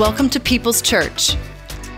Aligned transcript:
Welcome 0.00 0.30
to 0.30 0.40
People's 0.40 0.80
Church. 0.80 1.36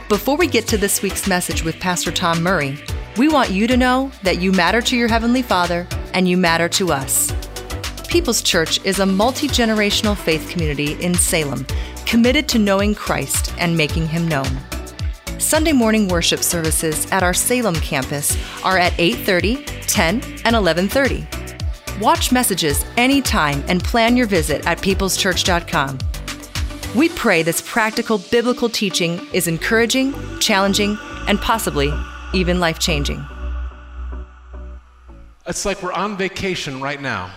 Before 0.09 0.37
we 0.37 0.49
get 0.49 0.67
to 0.67 0.77
this 0.77 1.03
week's 1.03 1.29
message 1.29 1.63
with 1.63 1.79
Pastor 1.79 2.11
Tom 2.11 2.43
Murray, 2.43 2.77
we 3.17 3.29
want 3.29 3.53
you 3.53 3.69
to 3.69 3.77
know 3.77 4.11
that 4.25 4.41
you 4.43 4.51
matter 4.51 4.81
to 4.81 4.97
your 4.97 5.07
Heavenly 5.07 5.41
Father 5.41 5.87
and 6.13 6.27
you 6.27 6.37
matter 6.37 6.69
to 6.71 6.91
us. 6.91 7.33
People's 8.09 8.43
Church 8.43 8.85
is 8.85 8.99
a 8.99 9.07
multi 9.07 9.47
generational 9.47 10.17
faith 10.17 10.51
community 10.51 10.95
in 10.95 11.15
Salem 11.15 11.65
committed 12.05 12.49
to 12.49 12.59
knowing 12.59 12.93
Christ 12.97 13.55
and 13.61 13.77
making 13.77 14.09
Him 14.09 14.27
known. 14.27 14.49
Sunday 15.39 15.73
morning 15.73 16.09
worship 16.09 16.41
services 16.41 17.07
at 17.13 17.23
our 17.23 17.33
Salem 17.33 17.77
campus 17.77 18.37
are 18.65 18.79
at 18.79 18.93
8:30, 18.95 19.65
10, 19.87 20.15
and 20.45 20.57
11:30. 20.57 22.01
Watch 22.01 22.33
messages 22.33 22.85
anytime 22.97 23.63
and 23.69 23.81
plan 23.85 24.17
your 24.17 24.27
visit 24.27 24.67
at 24.67 24.79
peopleschurch.com. 24.79 25.99
We 26.95 27.09
pray 27.09 27.43
this 27.43 27.63
practical 27.65 28.19
biblical 28.19 28.69
teaching 28.69 29.27
is 29.33 29.49
encouraging, 29.49 30.15
challenging, 30.41 30.99
and 31.27 31.41
possibly 31.41 31.91
even 32.35 32.61
life 32.61 32.79
changing. 32.79 33.25
It's 35.47 35.65
like 35.65 35.83
we're 35.83 35.95
on 35.95 36.19
vacation 36.19 36.83
right 36.83 37.01
now. 37.01 37.31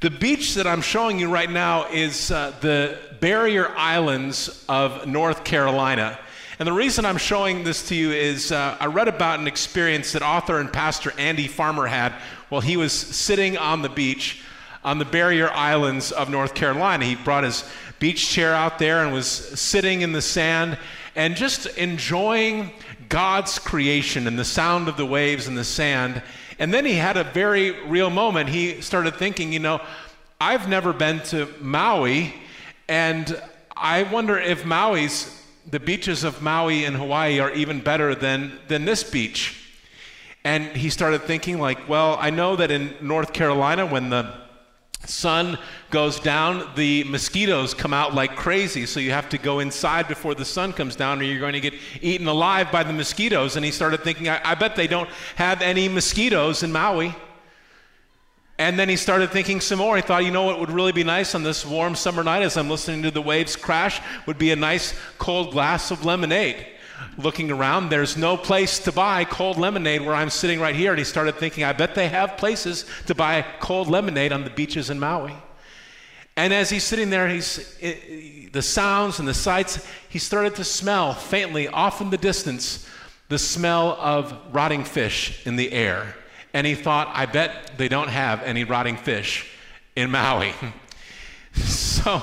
The 0.00 0.08
beach 0.08 0.54
that 0.54 0.66
I'm 0.66 0.80
showing 0.80 1.18
you 1.20 1.28
right 1.30 1.50
now 1.50 1.86
is 1.92 2.30
uh, 2.30 2.54
the 2.62 2.96
barrier 3.20 3.68
islands 3.76 4.64
of 4.70 5.06
North 5.06 5.44
Carolina. 5.44 6.18
And 6.58 6.66
the 6.66 6.72
reason 6.72 7.04
I'm 7.04 7.18
showing 7.18 7.62
this 7.62 7.86
to 7.88 7.94
you 7.94 8.10
is 8.12 8.52
uh, 8.52 8.78
I 8.80 8.86
read 8.86 9.08
about 9.08 9.38
an 9.38 9.46
experience 9.46 10.12
that 10.12 10.22
author 10.22 10.60
and 10.60 10.72
pastor 10.72 11.12
Andy 11.18 11.46
Farmer 11.46 11.86
had 11.86 12.12
while 12.48 12.62
he 12.62 12.78
was 12.78 12.92
sitting 12.92 13.58
on 13.58 13.82
the 13.82 13.88
beach 13.90 14.42
on 14.84 14.98
the 14.98 15.04
barrier 15.04 15.50
islands 15.50 16.12
of 16.12 16.30
North 16.30 16.54
Carolina. 16.54 17.04
He 17.04 17.14
brought 17.16 17.44
his 17.44 17.64
beach 18.00 18.28
chair 18.28 18.54
out 18.54 18.78
there 18.78 19.02
and 19.04 19.12
was 19.12 19.26
sitting 19.26 20.02
in 20.02 20.12
the 20.12 20.22
sand 20.22 20.78
and 21.16 21.36
just 21.36 21.66
enjoying 21.76 22.70
God's 23.08 23.58
creation 23.58 24.26
and 24.26 24.38
the 24.38 24.44
sound 24.44 24.88
of 24.88 24.96
the 24.96 25.06
waves 25.06 25.48
and 25.48 25.56
the 25.58 25.64
sand. 25.64 26.22
And 26.58 26.72
then 26.72 26.84
he 26.84 26.94
had 26.94 27.16
a 27.16 27.24
very 27.24 27.70
real 27.86 28.10
moment. 28.10 28.50
He 28.50 28.80
started 28.80 29.16
thinking, 29.16 29.52
you 29.52 29.58
know, 29.58 29.80
I've 30.40 30.68
never 30.68 30.92
been 30.92 31.20
to 31.24 31.48
Maui, 31.60 32.32
and 32.88 33.40
I 33.76 34.04
wonder 34.04 34.38
if 34.38 34.64
Maui's, 34.64 35.34
the 35.68 35.80
beaches 35.80 36.22
of 36.22 36.40
Maui 36.42 36.84
in 36.84 36.94
Hawaii, 36.94 37.40
are 37.40 37.50
even 37.52 37.80
better 37.80 38.14
than, 38.14 38.56
than 38.68 38.84
this 38.84 39.02
beach. 39.02 39.68
And 40.44 40.76
he 40.76 40.90
started 40.90 41.22
thinking, 41.22 41.58
like, 41.60 41.88
well, 41.88 42.16
I 42.20 42.30
know 42.30 42.54
that 42.54 42.70
in 42.70 42.94
North 43.00 43.32
Carolina, 43.32 43.84
when 43.84 44.10
the 44.10 44.32
sun 45.06 45.58
goes 45.90 46.18
down, 46.20 46.68
the 46.74 47.04
mosquitoes 47.04 47.72
come 47.74 47.94
out 47.94 48.14
like 48.14 48.34
crazy. 48.36 48.86
So 48.86 49.00
you 49.00 49.10
have 49.12 49.28
to 49.30 49.38
go 49.38 49.60
inside 49.60 50.08
before 50.08 50.34
the 50.34 50.44
sun 50.44 50.72
comes 50.72 50.96
down, 50.96 51.20
or 51.20 51.22
you're 51.24 51.40
going 51.40 51.52
to 51.54 51.60
get 51.60 51.74
eaten 52.00 52.26
alive 52.26 52.70
by 52.72 52.82
the 52.82 52.92
mosquitoes. 52.92 53.56
And 53.56 53.64
he 53.64 53.70
started 53.70 54.02
thinking, 54.02 54.28
I, 54.28 54.40
I 54.44 54.54
bet 54.54 54.76
they 54.76 54.86
don't 54.86 55.08
have 55.36 55.62
any 55.62 55.88
mosquitoes 55.88 56.62
in 56.62 56.72
Maui. 56.72 57.14
And 58.60 58.76
then 58.76 58.88
he 58.88 58.96
started 58.96 59.30
thinking 59.30 59.60
some 59.60 59.78
more. 59.78 59.94
He 59.94 60.02
thought, 60.02 60.24
you 60.24 60.32
know 60.32 60.42
what 60.42 60.58
would 60.58 60.72
really 60.72 60.90
be 60.90 61.04
nice 61.04 61.36
on 61.36 61.44
this 61.44 61.64
warm 61.64 61.94
summer 61.94 62.24
night 62.24 62.42
as 62.42 62.56
I'm 62.56 62.68
listening 62.68 63.02
to 63.04 63.10
the 63.12 63.22
waves 63.22 63.54
crash 63.54 64.00
would 64.26 64.36
be 64.36 64.50
a 64.50 64.56
nice 64.56 64.94
cold 65.18 65.52
glass 65.52 65.92
of 65.92 66.04
lemonade 66.04 66.66
looking 67.16 67.50
around. 67.50 67.88
There's 67.88 68.16
no 68.16 68.36
place 68.36 68.78
to 68.80 68.92
buy 68.92 69.24
cold 69.24 69.58
lemonade 69.58 70.02
where 70.02 70.14
I'm 70.14 70.30
sitting 70.30 70.60
right 70.60 70.74
here. 70.74 70.90
And 70.90 70.98
he 70.98 71.04
started 71.04 71.36
thinking, 71.36 71.64
I 71.64 71.72
bet 71.72 71.94
they 71.94 72.08
have 72.08 72.36
places 72.36 72.84
to 73.06 73.14
buy 73.14 73.44
cold 73.60 73.88
lemonade 73.88 74.32
on 74.32 74.44
the 74.44 74.50
beaches 74.50 74.90
in 74.90 74.98
Maui. 74.98 75.34
And 76.36 76.52
as 76.54 76.70
he's 76.70 76.84
sitting 76.84 77.10
there, 77.10 77.28
he's, 77.28 77.76
the 78.52 78.62
sounds 78.62 79.18
and 79.18 79.26
the 79.26 79.34
sights, 79.34 79.86
he 80.08 80.18
started 80.20 80.54
to 80.56 80.64
smell 80.64 81.12
faintly 81.12 81.66
off 81.68 82.00
in 82.00 82.10
the 82.10 82.18
distance 82.18 82.86
the 83.28 83.38
smell 83.38 83.88
of 84.00 84.34
rotting 84.52 84.84
fish 84.84 85.46
in 85.46 85.56
the 85.56 85.70
air. 85.72 86.16
And 86.54 86.66
he 86.66 86.74
thought, 86.74 87.08
I 87.12 87.26
bet 87.26 87.72
they 87.76 87.86
don't 87.88 88.08
have 88.08 88.42
any 88.42 88.64
rotting 88.64 88.96
fish 88.96 89.50
in 89.96 90.10
Maui. 90.10 90.52
so 91.52 92.22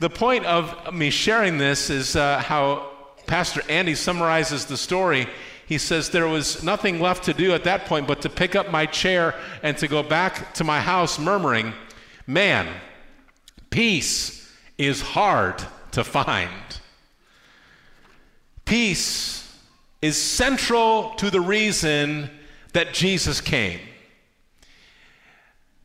the 0.00 0.10
point 0.10 0.44
of 0.44 0.92
me 0.92 1.08
sharing 1.08 1.56
this 1.56 1.88
is 1.88 2.14
uh, 2.14 2.40
how 2.40 2.90
Pastor 3.26 3.62
Andy 3.68 3.94
summarizes 3.94 4.66
the 4.66 4.76
story. 4.76 5.26
He 5.66 5.78
says, 5.78 6.10
There 6.10 6.28
was 6.28 6.62
nothing 6.62 7.00
left 7.00 7.24
to 7.24 7.32
do 7.34 7.52
at 7.54 7.64
that 7.64 7.86
point 7.86 8.06
but 8.06 8.20
to 8.22 8.28
pick 8.28 8.54
up 8.54 8.70
my 8.70 8.86
chair 8.86 9.34
and 9.62 9.76
to 9.78 9.88
go 9.88 10.02
back 10.02 10.54
to 10.54 10.64
my 10.64 10.80
house, 10.80 11.18
murmuring, 11.18 11.72
Man, 12.26 12.68
peace 13.70 14.50
is 14.78 15.00
hard 15.02 15.62
to 15.92 16.02
find. 16.04 16.48
Peace 18.64 19.40
is 20.00 20.20
central 20.20 21.10
to 21.16 21.30
the 21.30 21.40
reason 21.40 22.30
that 22.72 22.92
Jesus 22.94 23.40
came. 23.42 23.78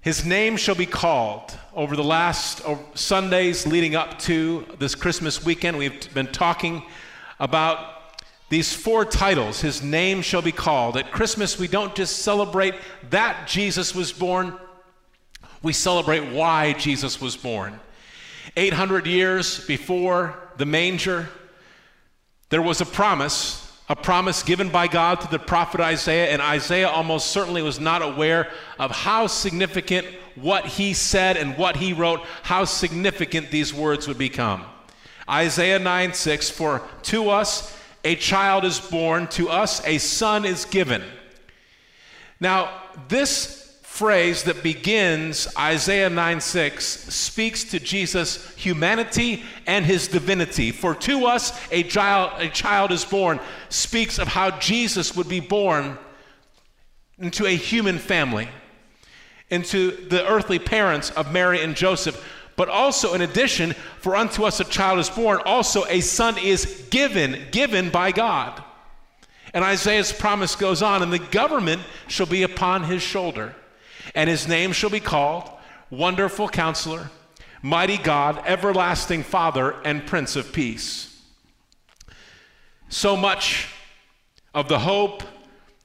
His 0.01 0.23
name 0.25 0.55
shall 0.57 0.75
be 0.75 0.85
called. 0.85 1.55
Over 1.75 1.95
the 1.95 2.03
last 2.03 2.61
Sundays 2.95 3.65
leading 3.67 3.95
up 3.95 4.19
to 4.19 4.65
this 4.79 4.95
Christmas 4.95 5.43
weekend, 5.43 5.77
we've 5.77 6.13
been 6.13 6.27
talking 6.27 6.83
about 7.39 7.95
these 8.49 8.73
four 8.73 9.05
titles 9.05 9.61
His 9.61 9.81
name 9.81 10.21
shall 10.21 10.41
be 10.41 10.51
called. 10.51 10.97
At 10.97 11.11
Christmas, 11.11 11.57
we 11.59 11.67
don't 11.67 11.95
just 11.95 12.17
celebrate 12.19 12.73
that 13.11 13.47
Jesus 13.47 13.93
was 13.95 14.11
born, 14.11 14.57
we 15.61 15.73
celebrate 15.73 16.31
why 16.31 16.73
Jesus 16.73 17.19
was 17.21 17.35
born. 17.35 17.79
800 18.57 19.05
years 19.05 19.65
before 19.67 20.37
the 20.57 20.65
manger, 20.65 21.29
there 22.49 22.61
was 22.61 22.81
a 22.81 22.85
promise 22.85 23.65
a 23.91 23.95
promise 23.95 24.43
given 24.43 24.69
by 24.69 24.87
God 24.87 25.19
to 25.19 25.27
the 25.29 25.39
prophet 25.39 25.81
Isaiah, 25.81 26.27
and 26.27 26.43
Isaiah 26.43 26.87
almost 26.87 27.31
certainly 27.31 27.63
was 27.63 27.79
not 27.79 28.03
aware 28.03 28.47
of 28.77 28.91
how 28.91 29.25
significant 29.25 30.05
what 30.35 30.63
he 30.67 30.93
said 30.93 31.37
and 31.37 31.57
what 31.57 31.75
he 31.75 31.91
wrote, 31.93 32.19
how 32.43 32.65
significant 32.65 33.49
these 33.49 33.73
words 33.73 34.07
would 34.07 34.19
become. 34.19 34.63
Isaiah 35.29 35.77
9 35.79 36.13
6 36.13 36.49
For 36.49 36.81
to 37.03 37.29
us 37.29 37.75
a 38.03 38.15
child 38.15 38.65
is 38.65 38.79
born, 38.79 39.27
to 39.27 39.49
us 39.49 39.85
a 39.85 39.97
son 39.99 40.45
is 40.45 40.65
given. 40.65 41.03
Now, 42.39 42.71
this 43.09 43.57
phrase 43.83 44.43
that 44.43 44.63
begins 44.63 45.47
Isaiah 45.57 46.09
9 46.09 46.41
6 46.41 46.85
speaks 47.13 47.63
to 47.65 47.79
Jesus' 47.79 48.55
humanity 48.55 49.43
and 49.67 49.85
his 49.85 50.07
divinity. 50.07 50.71
For 50.71 50.95
to 50.95 51.25
us 51.27 51.57
a 51.71 51.83
child, 51.83 52.31
a 52.41 52.49
child 52.49 52.91
is 52.91 53.05
born 53.05 53.39
speaks 53.69 54.17
of 54.17 54.27
how 54.29 54.57
Jesus 54.59 55.15
would 55.15 55.29
be 55.29 55.41
born 55.41 55.97
into 57.19 57.45
a 57.45 57.55
human 57.55 57.99
family, 57.99 58.47
into 59.49 59.91
the 60.09 60.25
earthly 60.27 60.59
parents 60.59 61.11
of 61.11 61.31
Mary 61.31 61.61
and 61.61 61.75
Joseph 61.75 62.23
but 62.59 62.67
also, 62.67 63.13
in 63.13 63.21
addition, 63.21 63.71
for 64.01 64.17
unto 64.17 64.43
us 64.43 64.59
a 64.59 64.65
child 64.65 64.99
is 64.99 65.09
born, 65.09 65.39
also 65.45 65.85
a 65.85 66.01
son 66.01 66.37
is 66.37 66.83
given, 66.89 67.41
given 67.51 67.89
by 67.89 68.11
God. 68.11 68.61
And 69.53 69.63
Isaiah's 69.63 70.11
promise 70.11 70.57
goes 70.57 70.81
on, 70.81 71.01
and 71.01 71.09
the 71.13 71.19
government 71.19 71.81
shall 72.09 72.25
be 72.25 72.43
upon 72.43 72.83
his 72.83 73.01
shoulder, 73.01 73.55
and 74.13 74.29
his 74.29 74.45
name 74.45 74.73
shall 74.73 74.89
be 74.89 74.99
called 74.99 75.49
Wonderful 75.89 76.49
Counselor, 76.49 77.09
Mighty 77.61 77.95
God, 77.97 78.43
Everlasting 78.45 79.23
Father, 79.23 79.77
and 79.85 80.05
Prince 80.05 80.35
of 80.35 80.51
Peace. 80.51 81.17
So 82.89 83.15
much 83.15 83.69
of 84.53 84.67
the 84.67 84.79
hope 84.79 85.23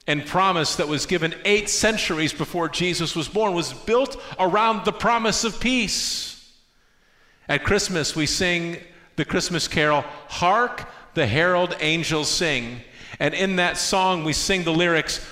and 0.07 0.25
promise 0.25 0.75
that 0.75 0.89
was 0.89 1.05
given 1.05 1.35
eight 1.45 1.69
centuries 1.69 2.33
before 2.33 2.67
Jesus 2.67 3.15
was 3.15 3.29
born 3.29 3.53
was 3.53 3.71
built 3.71 4.21
around 4.37 4.83
the 4.83 4.91
promise 4.91 5.45
of 5.45 5.61
peace. 5.61 6.33
At 7.47 7.63
Christmas, 7.63 8.15
we 8.15 8.25
sing 8.25 8.77
the 9.17 9.25
Christmas 9.25 9.67
carol, 9.67 10.01
Hark 10.29 10.87
the 11.13 11.27
Herald 11.27 11.75
Angels 11.79 12.29
Sing. 12.29 12.77
And 13.19 13.33
in 13.35 13.57
that 13.57 13.77
song, 13.77 14.23
we 14.23 14.33
sing 14.33 14.63
the 14.63 14.73
lyrics, 14.73 15.25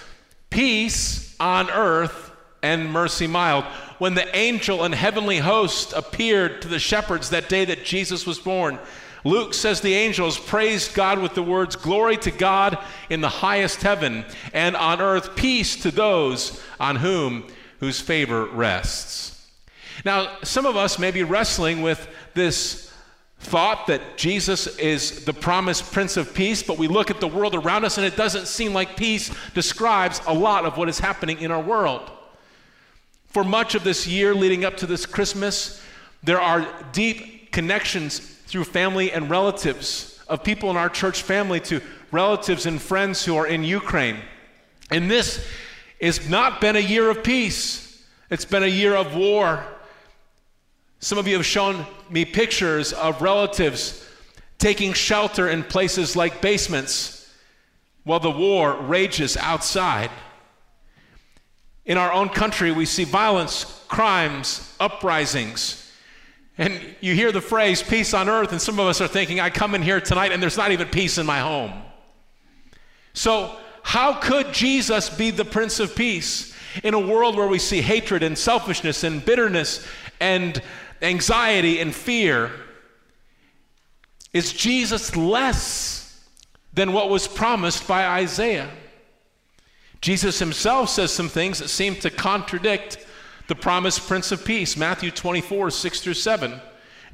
Peace 0.51 1.35
on 1.39 1.69
earth 1.71 2.31
and 2.61 2.91
mercy 2.91 3.25
mild. 3.27 3.65
When 3.97 4.13
the 4.13 4.33
angel 4.37 4.83
and 4.83 4.93
heavenly 4.93 5.39
host 5.39 5.93
appeared 5.93 6.61
to 6.61 6.67
the 6.67 6.77
shepherds 6.79 7.31
that 7.31 7.49
day 7.49 7.65
that 7.65 7.83
Jesus 7.83 8.27
was 8.27 8.37
born, 8.37 8.77
Luke 9.25 9.53
says 9.55 9.81
the 9.81 9.95
angels 9.95 10.37
praised 10.37 10.93
God 10.93 11.19
with 11.19 11.33
the 11.33 11.41
words, 11.41 11.75
Glory 11.75 12.17
to 12.17 12.29
God 12.31 12.77
in 13.09 13.21
the 13.21 13.29
highest 13.29 13.81
heaven, 13.81 14.23
and 14.53 14.75
on 14.75 15.01
earth 15.01 15.35
peace 15.35 15.81
to 15.81 15.89
those 15.89 16.61
on 16.79 16.97
whom 16.97 17.47
whose 17.79 17.99
favor 17.99 18.45
rests. 18.45 19.32
Now, 20.05 20.37
some 20.43 20.65
of 20.65 20.75
us 20.75 20.97
may 20.99 21.11
be 21.11 21.23
wrestling 21.23 21.81
with 21.81 22.07
this 22.33 22.91
thought 23.39 23.87
that 23.87 24.17
Jesus 24.17 24.67
is 24.77 25.25
the 25.25 25.33
promised 25.33 25.91
Prince 25.91 26.17
of 26.17 26.33
Peace, 26.33 26.63
but 26.63 26.77
we 26.77 26.87
look 26.87 27.09
at 27.11 27.19
the 27.19 27.27
world 27.27 27.55
around 27.55 27.83
us 27.85 27.97
and 27.97 28.05
it 28.07 28.15
doesn't 28.15 28.47
seem 28.47 28.73
like 28.73 28.95
peace 28.95 29.31
describes 29.53 30.21
a 30.27 30.33
lot 30.33 30.65
of 30.65 30.77
what 30.77 30.87
is 30.89 30.99
happening 30.99 31.41
in 31.41 31.51
our 31.51 31.61
world. 31.61 32.09
For 33.27 33.43
much 33.43 33.75
of 33.75 33.83
this 33.83 34.07
year 34.07 34.33
leading 34.33 34.63
up 34.63 34.77
to 34.77 34.85
this 34.87 35.05
Christmas, 35.05 35.81
there 36.23 36.39
are 36.39 36.67
deep 36.93 37.51
connections 37.51 38.19
through 38.19 38.63
family 38.63 39.11
and 39.11 39.29
relatives 39.29 40.23
of 40.29 40.43
people 40.43 40.69
in 40.69 40.77
our 40.77 40.89
church 40.89 41.21
family 41.21 41.59
to 41.59 41.81
relatives 42.11 42.65
and 42.65 42.81
friends 42.81 43.25
who 43.25 43.35
are 43.35 43.47
in 43.47 43.63
Ukraine. 43.63 44.17
And 44.89 45.11
this 45.11 45.45
has 46.01 46.29
not 46.29 46.61
been 46.61 46.75
a 46.75 46.79
year 46.79 47.09
of 47.09 47.23
peace. 47.23 48.03
It's 48.29 48.45
been 48.45 48.63
a 48.63 48.67
year 48.67 48.95
of 48.95 49.15
war 49.15 49.65
some 51.03 51.17
of 51.17 51.27
you 51.27 51.33
have 51.35 51.45
shown 51.45 51.85
me 52.09 52.23
pictures 52.23 52.93
of 52.93 53.21
relatives 53.21 54.07
taking 54.57 54.93
shelter 54.93 55.49
in 55.49 55.63
places 55.65 56.15
like 56.15 56.39
basements 56.41 57.29
while 58.05 58.21
the 58.21 58.31
war 58.31 58.77
rages 58.77 59.35
outside. 59.35 60.09
In 61.83 61.97
our 61.97 62.09
own 62.13 62.29
country, 62.29 62.71
we 62.71 62.85
see 62.85 63.03
violence, 63.03 63.65
crimes, 63.89 64.73
uprisings. 64.79 65.91
And 66.57 66.79
you 67.01 67.13
hear 67.13 67.33
the 67.33 67.41
phrase 67.41 67.83
peace 67.83 68.13
on 68.13 68.29
earth, 68.29 68.53
and 68.53 68.61
some 68.61 68.79
of 68.79 68.87
us 68.87 69.01
are 69.01 69.07
thinking, 69.09 69.41
I 69.41 69.49
come 69.49 69.75
in 69.75 69.81
here 69.81 69.99
tonight 69.99 70.31
and 70.31 70.41
there's 70.41 70.55
not 70.55 70.71
even 70.71 70.87
peace 70.87 71.17
in 71.17 71.25
my 71.25 71.39
home. 71.41 71.73
So, 73.13 73.53
how 73.81 74.13
could 74.21 74.53
Jesus 74.53 75.09
be 75.09 75.31
the 75.31 75.43
Prince 75.43 75.81
of 75.81 75.97
Peace 75.97 76.55
in 76.81 76.93
a 76.93 76.99
world 76.99 77.35
where 77.35 77.49
we 77.49 77.59
see 77.59 77.81
hatred 77.81 78.23
and 78.23 78.37
selfishness 78.37 79.03
and 79.03 79.23
bitterness 79.23 79.85
and 80.21 80.61
anxiety 81.03 81.79
and 81.79 81.93
fear, 81.93 82.51
is 84.33 84.51
Jesus 84.53 85.15
less 85.15 86.23
than 86.73 86.93
what 86.93 87.09
was 87.09 87.27
promised 87.27 87.87
by 87.87 88.07
Isaiah? 88.19 88.69
Jesus 90.01 90.39
himself 90.39 90.89
says 90.89 91.11
some 91.13 91.29
things 91.29 91.59
that 91.59 91.67
seem 91.69 91.95
to 91.97 92.09
contradict 92.09 93.05
the 93.47 93.55
promised 93.55 94.07
Prince 94.07 94.31
of 94.31 94.43
Peace, 94.43 94.75
Matthew 94.77 95.11
24, 95.11 95.69
6 95.69 96.01
through 96.01 96.13
7. 96.15 96.59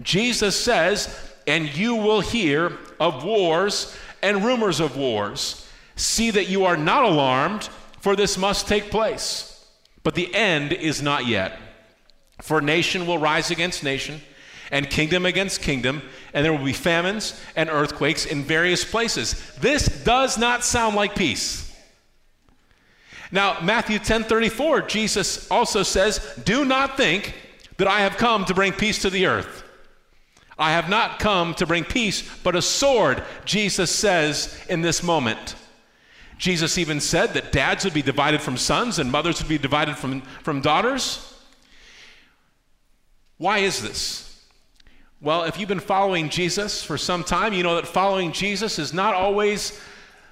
Jesus 0.01 0.56
says, 0.57 1.13
And 1.47 1.75
you 1.75 1.95
will 1.95 2.21
hear 2.21 2.71
of 3.00 3.24
wars 3.24 3.95
and 4.24 4.45
rumors 4.45 4.80
of 4.80 4.95
wars. 4.95 5.68
See 5.95 6.31
that 6.31 6.47
you 6.47 6.65
are 6.65 6.77
not 6.77 7.03
alarmed, 7.03 7.63
for 8.00 8.15
this 8.15 8.38
must 8.38 8.68
take 8.68 8.89
place. 8.89 9.65
But 10.03 10.15
the 10.15 10.33
end 10.33 10.71
is 10.71 11.01
not 11.01 11.27
yet. 11.27 11.59
For 12.41 12.62
nation 12.62 13.06
will 13.06 13.18
rise 13.18 13.51
against 13.51 13.83
nation, 13.83 14.21
and 14.71 14.89
kingdom 14.89 15.25
against 15.25 15.62
kingdom, 15.62 16.01
and 16.33 16.45
there 16.45 16.53
will 16.53 16.63
be 16.63 16.74
famines 16.74 17.39
and 17.56 17.69
earthquakes 17.69 18.25
in 18.25 18.44
various 18.44 18.83
places. 18.86 19.41
This 19.59 19.86
does 20.03 20.38
not 20.38 20.63
sound 20.63 20.95
like 20.95 21.15
peace. 21.15 21.65
Now, 23.31 23.57
Matthew 23.62 24.00
10 24.00 24.24
34, 24.24 24.83
Jesus 24.83 25.50
also 25.51 25.83
says, 25.83 26.19
Do 26.45 26.65
not 26.65 26.97
think 26.97 27.33
that 27.77 27.88
I 27.88 28.01
have 28.01 28.18
come 28.18 28.45
to 28.45 28.53
bring 28.53 28.74
peace 28.74 29.01
to 29.01 29.09
the 29.09 29.25
earth. 29.25 29.63
I 30.57 30.71
have 30.71 30.89
not 30.89 31.19
come 31.19 31.53
to 31.56 31.65
bring 31.65 31.83
peace, 31.83 32.24
but 32.44 32.56
a 32.56 32.62
sword, 32.62 33.24
Jesus 33.45 33.91
says 33.91 34.56
in 34.69 34.81
this 34.81 35.01
moment. 35.03 35.56
Jesus 36.38 36.77
even 36.77 37.00
said 37.01 37.33
that 37.33 37.51
dads 37.51 37.83
would 37.86 37.94
be 37.94 38.01
divided 38.01 38.41
from 38.41 38.57
sons 38.57 39.00
and 39.00 39.12
mothers 39.12 39.39
would 39.39 39.47
be 39.50 39.57
divided 39.57 39.97
from, 39.97 40.21
from 40.44 40.62
daughters. 40.62 41.33
Why 43.39 43.59
is 43.59 43.81
this? 43.81 44.25
Well, 45.21 45.44
if 45.44 45.57
you've 45.57 45.69
been 45.69 45.80
following 45.80 46.27
Jesus 46.30 46.83
for 46.83 46.97
some 46.97 47.24
time, 47.24 47.53
you 47.53 47.63
know 47.63 47.75
that 47.77 47.88
following 47.88 48.33
Jesus 48.33 48.77
is 48.77 48.94
not 48.94 49.13
always 49.13 49.80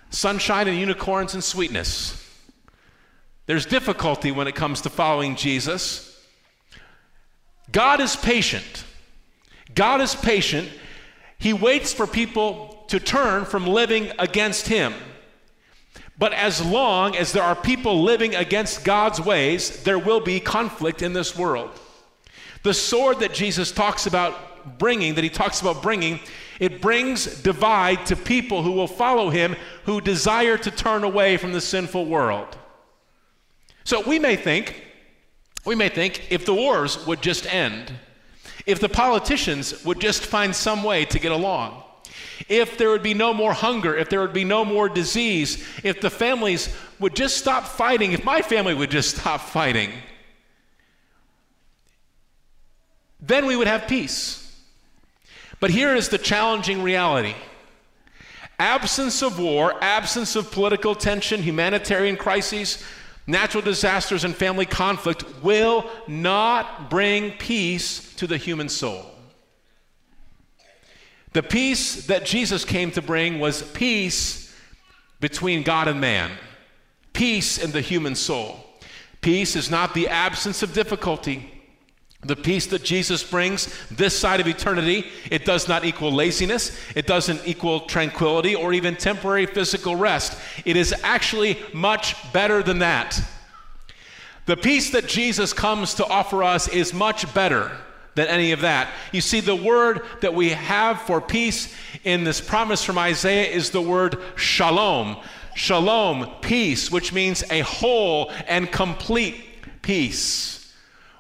sunshine 0.09 0.67
and 0.67 0.77
unicorns 0.77 1.33
and 1.33 1.41
sweetness. 1.43 2.21
There's 3.45 3.65
difficulty 3.65 4.29
when 4.31 4.47
it 4.47 4.55
comes 4.55 4.81
to 4.81 4.89
following 4.89 5.37
Jesus. 5.37 6.13
God 7.71 8.01
is 8.01 8.17
patient. 8.17 8.83
God 9.73 10.01
is 10.01 10.13
patient. 10.13 10.69
He 11.39 11.53
waits 11.53 11.93
for 11.93 12.07
people 12.07 12.83
to 12.89 12.99
turn 12.99 13.45
from 13.45 13.65
living 13.67 14.11
against 14.19 14.67
Him. 14.67 14.93
But 16.19 16.33
as 16.33 16.63
long 16.65 17.15
as 17.15 17.31
there 17.31 17.43
are 17.43 17.55
people 17.55 18.03
living 18.03 18.35
against 18.35 18.83
God's 18.83 19.21
ways, 19.21 19.83
there 19.83 19.99
will 19.99 20.19
be 20.19 20.41
conflict 20.41 21.01
in 21.01 21.13
this 21.13 21.37
world. 21.37 21.69
The 22.67 22.73
sword 22.73 23.19
that 23.21 23.33
Jesus 23.33 23.71
talks 23.71 24.07
about 24.07 24.77
bringing, 24.77 25.15
that 25.15 25.23
he 25.23 25.29
talks 25.29 25.61
about 25.61 25.81
bringing, 25.81 26.19
it 26.59 26.81
brings 26.81 27.23
divide 27.41 28.05
to 28.07 28.17
people 28.17 28.61
who 28.61 28.73
will 28.73 28.89
follow 28.89 29.29
him 29.29 29.55
who 29.85 30.01
desire 30.01 30.57
to 30.57 30.69
turn 30.69 31.05
away 31.05 31.37
from 31.37 31.53
the 31.53 31.61
sinful 31.61 32.07
world. 32.07 32.57
So 33.85 34.01
we 34.01 34.19
may 34.19 34.35
think, 34.35 34.83
we 35.63 35.75
may 35.75 35.87
think 35.87 36.27
if 36.29 36.43
the 36.45 36.53
wars 36.53 37.05
would 37.05 37.21
just 37.21 37.45
end, 37.45 37.93
if 38.65 38.81
the 38.81 38.89
politicians 38.89 39.85
would 39.85 40.01
just 40.01 40.25
find 40.25 40.53
some 40.53 40.83
way 40.83 41.05
to 41.05 41.19
get 41.19 41.31
along, 41.31 41.83
if 42.49 42.77
there 42.77 42.89
would 42.89 43.01
be 43.03 43.13
no 43.13 43.33
more 43.33 43.53
hunger, 43.53 43.95
if 43.95 44.09
there 44.09 44.19
would 44.19 44.33
be 44.33 44.43
no 44.43 44.65
more 44.65 44.89
disease, 44.89 45.65
if 45.85 46.01
the 46.01 46.09
families 46.09 46.75
would 46.99 47.15
just 47.15 47.37
stop 47.37 47.63
fighting, 47.63 48.11
if 48.11 48.25
my 48.25 48.41
family 48.41 48.73
would 48.73 48.91
just 48.91 49.15
stop 49.15 49.39
fighting, 49.39 49.89
then 53.19 53.45
we 53.45 53.55
would 53.55 53.67
have 53.67 53.87
peace. 53.87 54.43
But 55.59 55.71
here 55.71 55.95
is 55.95 56.09
the 56.09 56.17
challenging 56.17 56.83
reality 56.83 57.33
absence 58.59 59.21
of 59.21 59.37
war, 59.37 59.75
absence 59.83 60.35
of 60.35 60.49
political 60.51 60.95
tension, 60.95 61.43
humanitarian 61.43 62.17
crises, 62.17 62.83
natural 63.27 63.61
disasters, 63.61 64.23
and 64.23 64.33
family 64.35 64.65
conflict 64.65 65.23
will 65.43 65.87
not 66.07 66.89
bring 66.89 67.29
peace 67.33 68.15
to 68.15 68.25
the 68.25 68.37
human 68.37 68.67
soul. 68.67 69.05
The 71.33 71.43
peace 71.43 72.07
that 72.07 72.25
Jesus 72.25 72.65
came 72.65 72.89
to 72.93 73.01
bring 73.01 73.39
was 73.39 73.61
peace 73.61 74.51
between 75.19 75.61
God 75.61 75.87
and 75.87 76.01
man, 76.01 76.31
peace 77.13 77.59
in 77.59 77.71
the 77.71 77.81
human 77.81 78.15
soul. 78.15 78.63
Peace 79.21 79.55
is 79.55 79.69
not 79.69 79.93
the 79.93 80.07
absence 80.07 80.63
of 80.63 80.73
difficulty. 80.73 81.56
The 82.21 82.35
peace 82.35 82.65
that 82.67 82.83
Jesus 82.83 83.23
brings 83.23 83.69
this 83.91 84.17
side 84.17 84.39
of 84.39 84.47
eternity, 84.47 85.05
it 85.29 85.45
does 85.45 85.67
not 85.67 85.85
equal 85.85 86.11
laziness. 86.11 86.75
It 86.95 87.05
doesn't 87.05 87.41
equal 87.47 87.81
tranquility 87.81 88.55
or 88.55 88.73
even 88.73 88.95
temporary 88.95 89.45
physical 89.45 89.95
rest. 89.95 90.35
It 90.65 90.75
is 90.75 90.95
actually 91.03 91.59
much 91.73 92.15
better 92.33 92.63
than 92.63 92.79
that. 92.79 93.21
The 94.47 94.57
peace 94.57 94.89
that 94.91 95.07
Jesus 95.07 95.53
comes 95.53 95.93
to 95.95 96.07
offer 96.07 96.43
us 96.43 96.67
is 96.67 96.91
much 96.93 97.31
better 97.35 97.71
than 98.15 98.27
any 98.27 98.51
of 98.51 98.61
that. 98.61 98.91
You 99.11 99.21
see, 99.21 99.39
the 99.39 99.55
word 99.55 100.01
that 100.21 100.33
we 100.33 100.49
have 100.49 100.99
for 101.03 101.21
peace 101.21 101.71
in 102.03 102.23
this 102.23 102.41
promise 102.41 102.83
from 102.83 102.97
Isaiah 102.97 103.47
is 103.47 103.69
the 103.69 103.81
word 103.81 104.17
shalom. 104.35 105.17
Shalom, 105.53 106.27
peace, 106.41 106.89
which 106.89 107.13
means 107.13 107.43
a 107.51 107.59
whole 107.59 108.31
and 108.47 108.71
complete 108.71 109.43
peace. 109.83 110.56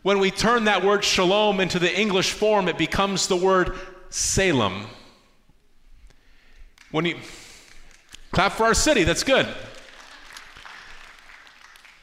When 0.07 0.19
we 0.19 0.31
turn 0.31 0.63
that 0.63 0.85
word 0.85 1.03
shalom 1.03 1.59
into 1.59 1.79
the 1.79 1.93
English 1.99 2.31
form, 2.31 2.69
it 2.69 2.77
becomes 2.77 3.27
the 3.27 3.35
word 3.35 3.77
Salem. 4.09 4.87
When 6.91 7.03
you 7.03 7.17
clap 8.31 8.53
for 8.53 8.63
our 8.63 8.73
city, 8.73 9.03
that's 9.03 9.25
good. 9.25 9.45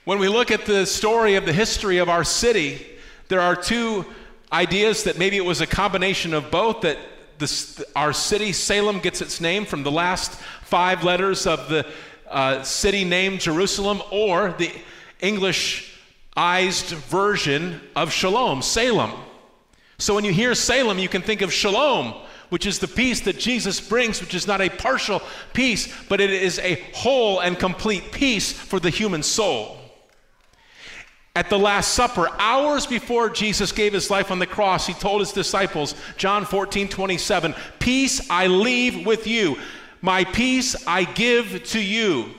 When 0.04 0.18
we 0.18 0.28
look 0.28 0.50
at 0.50 0.66
the 0.66 0.84
story 0.84 1.36
of 1.36 1.46
the 1.46 1.52
history 1.54 1.96
of 1.96 2.10
our 2.10 2.24
city, 2.24 2.86
there 3.28 3.40
are 3.40 3.56
two 3.56 4.04
ideas 4.52 5.04
that 5.04 5.16
maybe 5.16 5.38
it 5.38 5.44
was 5.46 5.62
a 5.62 5.66
combination 5.66 6.34
of 6.34 6.50
both 6.50 6.82
that 6.82 6.98
this, 7.38 7.82
our 7.96 8.12
city, 8.12 8.52
Salem, 8.52 8.98
gets 9.00 9.22
its 9.22 9.40
name 9.40 9.64
from 9.64 9.82
the 9.82 9.90
last 9.90 10.34
five 10.64 11.04
letters 11.04 11.46
of 11.46 11.70
the 11.70 11.86
uh, 12.28 12.62
city 12.64 13.02
name 13.02 13.38
Jerusalem, 13.38 14.02
or 14.10 14.52
the 14.58 14.70
English 15.20 15.92
version 16.36 17.80
of 17.94 18.12
shalom, 18.12 18.62
Salem. 18.62 19.12
So 19.98 20.14
when 20.14 20.24
you 20.24 20.32
hear 20.32 20.54
Salem, 20.54 20.98
you 20.98 21.08
can 21.08 21.22
think 21.22 21.40
of 21.42 21.52
shalom, 21.52 22.14
which 22.48 22.66
is 22.66 22.78
the 22.78 22.88
peace 22.88 23.20
that 23.22 23.38
Jesus 23.38 23.80
brings, 23.80 24.20
which 24.20 24.34
is 24.34 24.46
not 24.46 24.60
a 24.60 24.68
partial 24.68 25.22
peace, 25.52 25.92
but 26.08 26.20
it 26.20 26.30
is 26.30 26.58
a 26.58 26.74
whole 26.94 27.40
and 27.40 27.58
complete 27.58 28.12
peace 28.12 28.52
for 28.52 28.80
the 28.80 28.90
human 28.90 29.22
soul. 29.22 29.78
At 31.36 31.50
the 31.50 31.58
Last 31.58 31.94
Supper, 31.94 32.28
hours 32.38 32.86
before 32.86 33.28
Jesus 33.28 33.72
gave 33.72 33.92
his 33.92 34.08
life 34.08 34.30
on 34.30 34.38
the 34.38 34.46
cross, 34.46 34.86
he 34.86 34.92
told 34.94 35.20
his 35.20 35.32
disciples, 35.32 35.94
John 36.16 36.44
14, 36.44 36.86
27, 36.88 37.54
Peace 37.80 38.28
I 38.30 38.46
leave 38.46 39.04
with 39.04 39.26
you, 39.26 39.56
my 40.00 40.22
peace 40.24 40.76
I 40.86 41.02
give 41.04 41.64
to 41.70 41.80
you. 41.80 42.30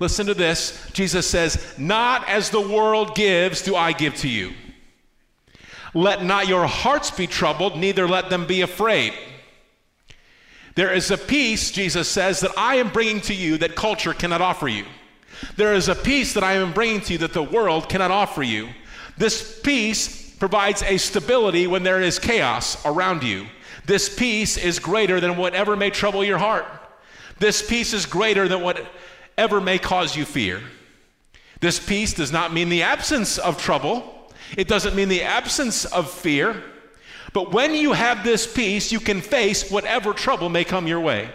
Listen 0.00 0.26
to 0.26 0.34
this. 0.34 0.88
Jesus 0.92 1.26
says, 1.26 1.74
Not 1.78 2.28
as 2.28 2.50
the 2.50 2.60
world 2.60 3.14
gives, 3.14 3.62
do 3.62 3.76
I 3.76 3.92
give 3.92 4.14
to 4.16 4.28
you. 4.28 4.52
Let 5.92 6.24
not 6.24 6.48
your 6.48 6.66
hearts 6.66 7.10
be 7.10 7.26
troubled, 7.26 7.78
neither 7.78 8.08
let 8.08 8.28
them 8.30 8.46
be 8.46 8.60
afraid. 8.62 9.12
There 10.74 10.92
is 10.92 11.12
a 11.12 11.18
peace, 11.18 11.70
Jesus 11.70 12.08
says, 12.08 12.40
that 12.40 12.50
I 12.58 12.76
am 12.76 12.90
bringing 12.90 13.20
to 13.22 13.34
you 13.34 13.58
that 13.58 13.76
culture 13.76 14.12
cannot 14.12 14.40
offer 14.40 14.66
you. 14.66 14.84
There 15.56 15.72
is 15.74 15.88
a 15.88 15.94
peace 15.94 16.34
that 16.34 16.42
I 16.42 16.54
am 16.54 16.72
bringing 16.72 17.00
to 17.02 17.12
you 17.12 17.18
that 17.20 17.32
the 17.32 17.42
world 17.44 17.88
cannot 17.88 18.10
offer 18.10 18.42
you. 18.42 18.70
This 19.16 19.60
peace 19.62 20.30
provides 20.34 20.82
a 20.82 20.96
stability 20.96 21.68
when 21.68 21.84
there 21.84 22.00
is 22.00 22.18
chaos 22.18 22.84
around 22.84 23.22
you. 23.22 23.46
This 23.86 24.12
peace 24.12 24.56
is 24.56 24.80
greater 24.80 25.20
than 25.20 25.36
whatever 25.36 25.76
may 25.76 25.90
trouble 25.90 26.24
your 26.24 26.38
heart. 26.38 26.66
This 27.38 27.68
peace 27.68 27.92
is 27.92 28.04
greater 28.04 28.48
than 28.48 28.60
what 28.62 28.84
ever 29.36 29.60
may 29.60 29.78
cause 29.78 30.16
you 30.16 30.24
fear. 30.24 30.60
This 31.60 31.84
peace 31.84 32.12
does 32.14 32.32
not 32.32 32.52
mean 32.52 32.68
the 32.68 32.82
absence 32.82 33.38
of 33.38 33.60
trouble, 33.60 34.30
it 34.56 34.68
doesn't 34.68 34.94
mean 34.94 35.08
the 35.08 35.22
absence 35.22 35.84
of 35.86 36.10
fear. 36.10 36.62
But 37.32 37.50
when 37.52 37.74
you 37.74 37.92
have 37.94 38.22
this 38.22 38.46
peace, 38.52 38.92
you 38.92 39.00
can 39.00 39.20
face 39.20 39.68
whatever 39.68 40.12
trouble 40.12 40.48
may 40.48 40.62
come 40.62 40.86
your 40.86 41.00
way. 41.00 41.28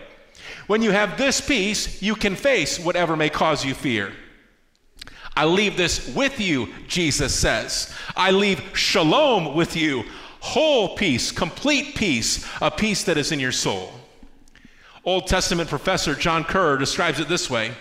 When 0.68 0.82
you 0.82 0.92
have 0.92 1.18
this 1.18 1.42
peace, 1.42 2.02
you 2.02 2.16
can 2.16 2.36
face 2.38 2.80
whatever 2.80 3.18
may 3.18 3.30
cause 3.30 3.66
you 3.66 3.74
fear. 3.74 4.14
I 5.36 5.44
leave 5.46 5.76
this 5.76 6.16
with 6.16 6.40
you, 6.40 6.70
Jesus 6.88 7.38
says. 7.38 7.94
I 8.16 8.32
leave 8.32 8.62
shalom 8.78 9.56
with 9.56 9.76
you, 9.76 10.06
whole 10.40 10.96
peace, 10.96 11.32
complete 11.34 11.96
peace, 11.96 12.48
a 12.62 12.72
peace 12.72 13.04
that 13.04 13.18
is 13.18 13.34
in 13.34 13.40
your 13.42 13.52
soul. 13.52 13.92
Old 15.04 15.28
Testament 15.28 15.70
professor 15.70 16.16
John 16.16 16.46
Kerr 16.46 16.78
describes 16.78 17.20
it 17.20 17.28
this 17.28 17.50
way 17.50 17.72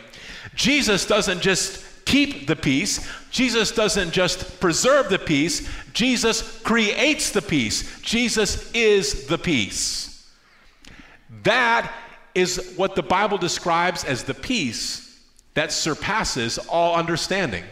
Jesus 0.54 1.06
doesn't 1.06 1.40
just 1.40 1.84
keep 2.04 2.46
the 2.46 2.56
peace. 2.56 3.06
Jesus 3.30 3.70
doesn't 3.70 4.12
just 4.12 4.60
preserve 4.60 5.08
the 5.10 5.18
peace, 5.18 5.68
Jesus 5.92 6.60
creates 6.62 7.30
the 7.30 7.42
peace. 7.42 8.00
Jesus 8.00 8.70
is 8.72 9.26
the 9.26 9.36
peace. 9.38 10.24
That 11.42 11.92
is 12.34 12.72
what 12.76 12.94
the 12.96 13.02
Bible 13.02 13.36
describes 13.36 14.04
as 14.04 14.24
the 14.24 14.34
peace 14.34 15.18
that 15.54 15.72
surpasses 15.72 16.56
all 16.58 16.96
understanding. 16.96 17.64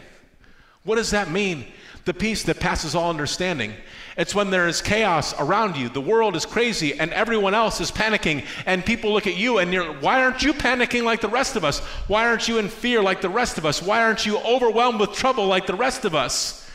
What 0.83 0.95
does 0.95 1.11
that 1.11 1.31
mean? 1.31 1.65
the 2.07 2.13
peace 2.15 2.41
that 2.43 2.59
passes 2.59 2.95
all 2.95 3.09
understanding. 3.11 3.73
It's 4.17 4.33
when 4.33 4.49
there 4.49 4.67
is 4.67 4.81
chaos 4.81 5.35
around 5.39 5.75
you, 5.75 5.89
the 5.89 6.01
world 6.01 6.35
is 6.35 6.45
crazy, 6.47 6.97
and 6.99 7.13
everyone 7.13 7.53
else 7.53 7.79
is 7.79 7.91
panicking, 7.91 8.45
and 8.65 8.83
people 8.83 9.13
look 9.13 9.27
at 9.27 9.37
you 9.37 9.59
and 9.59 9.71
you're, 9.71 9.93
why 9.99 10.23
aren't 10.23 10.41
you 10.41 10.53
panicking 10.53 11.03
like 11.03 11.21
the 11.21 11.27
rest 11.27 11.55
of 11.55 11.63
us? 11.63 11.79
Why 12.07 12.25
aren't 12.27 12.47
you 12.47 12.57
in 12.57 12.69
fear 12.69 13.03
like 13.03 13.21
the 13.21 13.29
rest 13.29 13.59
of 13.59 13.65
us? 13.65 13.83
Why 13.83 14.01
aren't 14.01 14.25
you 14.25 14.39
overwhelmed 14.39 14.99
with 15.01 15.11
trouble 15.13 15.45
like 15.45 15.67
the 15.67 15.75
rest 15.75 16.03
of 16.05 16.15
us? 16.15 16.69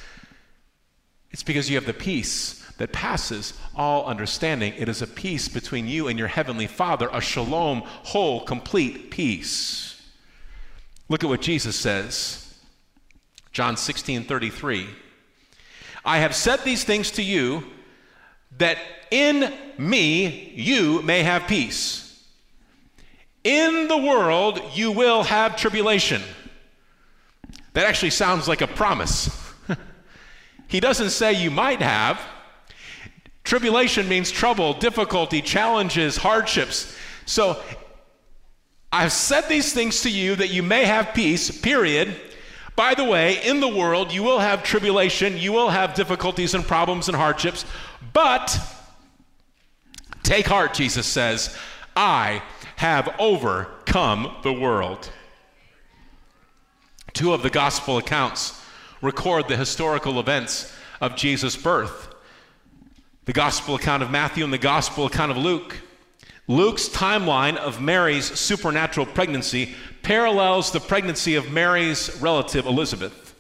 It's 1.33 1.43
because 1.43 1.69
you 1.71 1.77
have 1.77 1.87
the 1.87 1.95
peace 1.95 2.61
that 2.77 2.93
passes 2.93 3.55
all 3.75 4.05
understanding. 4.07 4.75
It 4.77 4.89
is 4.89 5.01
a 5.03 5.07
peace 5.07 5.49
between 5.49 5.89
you 5.89 6.09
and 6.09 6.19
your 6.19 6.29
heavenly 6.29 6.67
Father, 6.67 7.09
a 7.11 7.21
shalom, 7.23 7.81
whole, 7.87 8.41
complete 8.45 9.11
peace. 9.11 10.01
Look 11.09 11.25
at 11.25 11.31
what 11.31 11.41
Jesus 11.41 11.75
says. 11.75 12.39
John 13.51 13.77
16 13.79 14.25
33. 14.25 14.87
I 16.05 16.19
have 16.19 16.35
said 16.35 16.65
these 16.65 16.83
things 16.85 17.13
to 17.13 17.23
you 17.23 17.65
that 18.59 18.77
in 19.11 19.53
me 19.79 20.53
you 20.55 21.01
may 21.03 21.23
have 21.23 21.47
peace. 21.47 22.09
In 23.45 23.87
the 23.89 23.97
world 23.97 24.61
you 24.75 24.91
will 24.93 25.23
have 25.25 25.57
tribulation. 25.57 26.23
That 27.75 27.87
actually 27.87 28.11
sounds 28.11 28.49
like 28.49 28.61
a 28.63 28.67
promise. 28.67 29.31
he 30.69 30.81
doesn't 30.81 31.11
say 31.11 31.33
you 31.35 31.51
might 31.51 31.81
have. 31.81 32.21
Tribulation 33.45 34.09
means 34.09 34.31
trouble, 34.31 34.75
difficulty, 34.75 35.41
challenges, 35.41 36.17
hardships. 36.17 36.95
So 37.27 37.61
I've 38.93 39.13
said 39.13 39.49
these 39.49 39.73
things 39.73 40.03
to 40.03 40.11
you 40.11 40.35
that 40.37 40.51
you 40.53 40.63
may 40.63 40.85
have 40.85 41.15
peace, 41.15 41.51
period. 41.61 42.15
By 42.77 42.95
the 42.95 43.05
way, 43.05 43.43
in 43.47 43.61
the 43.61 43.69
world, 43.69 44.13
you 44.13 44.23
will 44.23 44.39
have 44.39 44.63
tribulation, 44.63 45.37
you 45.37 45.53
will 45.53 45.69
have 45.71 45.95
difficulties 45.95 46.55
and 46.55 46.65
problems 46.67 47.09
and 47.09 47.17
hardships, 47.17 47.67
but 48.13 48.59
take 50.23 50.47
heart, 50.47 50.73
Jesus 50.73 51.07
says, 51.07 51.55
I 51.95 52.43
have 52.77 53.15
overcome 53.19 54.35
the 54.43 54.53
world. 54.53 55.11
Two 57.13 57.35
of 57.35 57.43
the 57.43 57.51
gospel 57.51 57.99
accounts 57.99 58.59
record 59.03 59.49
the 59.49 59.57
historical 59.57 60.19
events 60.19 60.73
of 61.01 61.17
Jesus' 61.17 61.57
birth 61.57 62.09
the 63.25 63.33
gospel 63.33 63.77
account 63.77 64.03
of 64.03 64.11
Matthew 64.11 64.43
and 64.43 64.53
the 64.53 64.59
gospel 64.59 65.07
account 65.07 65.31
of 65.31 65.37
Luke. 65.37 65.77
Luke's 66.49 66.89
timeline 66.89 67.55
of 67.57 67.81
Mary's 67.81 68.25
supernatural 68.37 69.07
pregnancy 69.07 69.77
parallels 70.03 70.71
the 70.73 70.81
pregnancy 70.81 71.37
of 71.37 71.51
Mary's 71.51 72.15
relative 72.21 72.67
Elizabeth. 72.67 73.35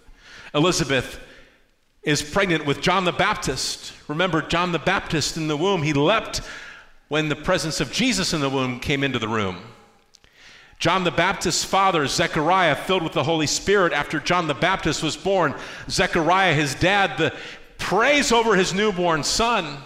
Elizabeth 0.54 1.20
is 2.02 2.22
pregnant 2.22 2.66
with 2.66 2.80
John 2.80 3.04
the 3.04 3.12
Baptist. 3.12 3.92
Remember, 4.08 4.42
John 4.42 4.72
the 4.72 4.78
Baptist 4.78 5.36
in 5.36 5.48
the 5.48 5.56
womb, 5.56 5.82
he 5.82 5.92
leapt 5.92 6.40
when 7.08 7.28
the 7.28 7.36
presence 7.36 7.80
of 7.80 7.92
Jesus 7.92 8.32
in 8.32 8.40
the 8.40 8.48
womb 8.48 8.80
came 8.80 9.04
into 9.04 9.18
the 9.18 9.28
room. 9.28 9.58
John 10.78 11.04
the 11.04 11.12
Baptist's 11.12 11.62
father, 11.64 12.06
Zechariah, 12.08 12.74
filled 12.74 13.04
with 13.04 13.12
the 13.12 13.22
Holy 13.22 13.46
Spirit 13.46 13.92
after 13.92 14.18
John 14.18 14.48
the 14.48 14.54
Baptist 14.54 15.02
was 15.02 15.16
born. 15.16 15.54
Zechariah, 15.88 16.54
his 16.54 16.74
dad, 16.74 17.16
the, 17.18 17.32
prays 17.78 18.32
over 18.32 18.56
his 18.56 18.74
newborn 18.74 19.22
son. 19.22 19.78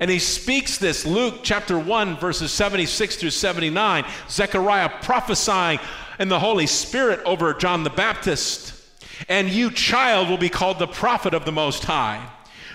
And 0.00 0.10
he 0.10 0.18
speaks 0.18 0.76
this, 0.76 1.06
Luke 1.06 1.40
chapter 1.44 1.78
1, 1.78 2.16
verses 2.18 2.50
76 2.50 3.14
through 3.14 3.30
79. 3.30 4.04
Zechariah 4.28 4.90
prophesying 5.02 5.78
and 6.18 6.30
the 6.30 6.38
Holy 6.40 6.66
Spirit 6.66 7.20
over 7.24 7.54
John 7.54 7.84
the 7.84 7.90
Baptist. 7.90 8.72
And 9.28 9.48
you, 9.48 9.70
child, 9.70 10.28
will 10.28 10.38
be 10.38 10.48
called 10.48 10.78
the 10.78 10.86
prophet 10.86 11.34
of 11.34 11.44
the 11.44 11.52
Most 11.52 11.84
High. 11.84 12.30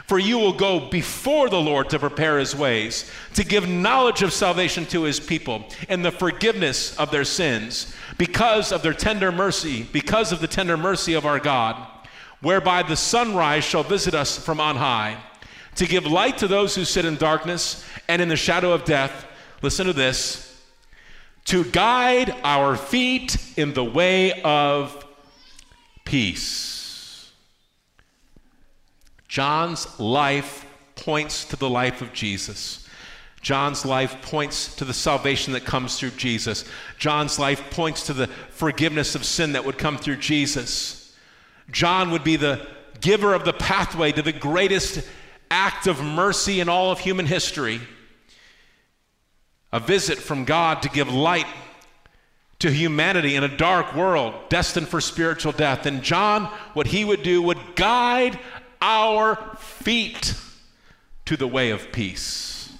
For 0.08 0.17
you 0.17 0.39
will 0.39 0.53
go 0.53 0.89
before 0.89 1.50
the 1.50 1.60
Lord 1.62 1.91
to 1.91 2.00
prepare 2.00 2.39
his 2.39 2.55
ways, 2.55 3.12
to 3.36 3.43
give 3.46 3.69
knowledge 3.69 4.24
of 4.24 4.34
salvation 4.34 4.88
to 4.88 5.03
his 5.03 5.19
people 5.19 5.63
and 5.88 6.03
the 6.03 6.10
forgiveness 6.12 6.98
of 6.98 7.12
their 7.12 7.24
sins, 7.25 7.93
because 8.17 8.72
of 8.72 8.81
their 8.81 8.93
tender 8.93 9.31
mercy, 9.31 9.84
because 9.91 10.31
of 10.31 10.39
the 10.41 10.48
tender 10.48 10.77
mercy 10.77 11.13
of 11.13 11.27
our 11.27 11.39
God, 11.39 11.75
whereby 12.41 12.81
the 12.81 12.96
sunrise 12.96 13.63
shall 13.63 13.84
visit 13.84 14.15
us 14.15 14.43
from 14.43 14.60
on 14.60 14.77
high, 14.77 15.15
to 15.75 15.86
give 15.86 16.05
light 16.08 16.39
to 16.39 16.48
those 16.48 16.74
who 16.74 16.86
sit 16.86 17.05
in 17.05 17.15
darkness 17.15 17.86
and 18.08 18.19
in 18.19 18.29
the 18.29 18.36
shadow 18.36 18.72
of 18.72 18.86
death. 18.86 19.27
Listen 19.62 19.86
to 19.86 19.93
this 19.93 20.49
to 21.50 21.63
guide 21.63 22.32
our 22.44 22.75
feet 22.75 23.36
in 23.58 23.74
the 23.74 23.84
way 23.84 24.39
of 24.44 25.03
peace. 26.06 27.32
John's 29.27 30.00
life 30.00 30.63
points 30.96 31.46
to 31.46 31.56
the 31.56 31.68
life 31.68 32.03
of 32.03 32.13
Jesus. 32.13 32.88
John's 33.41 33.84
life 33.84 34.22
points 34.22 34.75
to 34.75 34.86
the 34.86 34.94
salvation 34.94 35.53
that 35.53 35.65
comes 35.65 35.98
through 35.98 36.12
Jesus. 36.12 36.65
John's 37.00 37.39
life 37.39 37.72
points 37.72 38.06
to 38.06 38.13
the 38.13 38.27
forgiveness 38.51 39.15
of 39.15 39.25
sin 39.25 39.53
that 39.53 39.65
would 39.65 39.79
come 39.79 39.98
through 39.98 40.18
Jesus. 40.18 41.18
John 41.72 42.12
would 42.12 42.24
be 42.24 42.36
the 42.36 42.68
giver 43.01 43.34
of 43.34 43.44
the 43.44 43.53
pathway 43.53 44.12
to 44.12 44.22
the 44.22 44.32
greatest 44.32 45.01
act 45.50 45.88
of 45.88 46.03
mercy 46.03 46.60
in 46.60 46.70
all 46.70 46.91
of 46.91 47.00
human 47.00 47.25
history 47.25 47.82
a 49.71 49.79
visit 49.79 50.17
from 50.17 50.45
God 50.45 50.81
to 50.81 50.89
give 50.89 51.11
light 51.13 51.45
to 52.59 52.71
humanity 52.71 53.35
in 53.35 53.43
a 53.43 53.57
dark 53.57 53.95
world 53.95 54.33
destined 54.49 54.88
for 54.88 54.99
spiritual 54.99 55.51
death. 55.53 55.85
And 55.85 56.01
John, 56.03 56.45
what 56.73 56.88
he 56.88 57.05
would 57.05 57.23
do, 57.23 57.41
would 57.41 57.75
guide 57.75 58.38
our 58.81 59.38
feet 59.59 60.35
to 61.25 61.38
the 61.38 61.47
way 61.47 61.69
of 61.69 61.91
peace. 61.91 62.71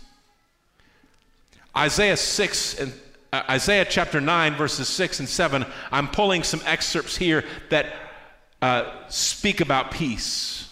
Isaiah 1.78 2.18
6 2.18 2.80
and 2.80 2.94
uh, 3.32 3.44
Isaiah 3.48 3.86
chapter 3.88 4.20
9, 4.20 4.56
verses 4.56 4.88
6 4.88 5.20
and 5.20 5.30
7. 5.30 5.64
I'm 5.92 6.08
pulling 6.08 6.42
some 6.42 6.62
excerpts 6.66 7.16
here 7.16 7.46
that 7.70 7.86
uh, 8.60 8.92
speak 9.10 9.62
about 9.62 9.92
peace. 9.92 10.66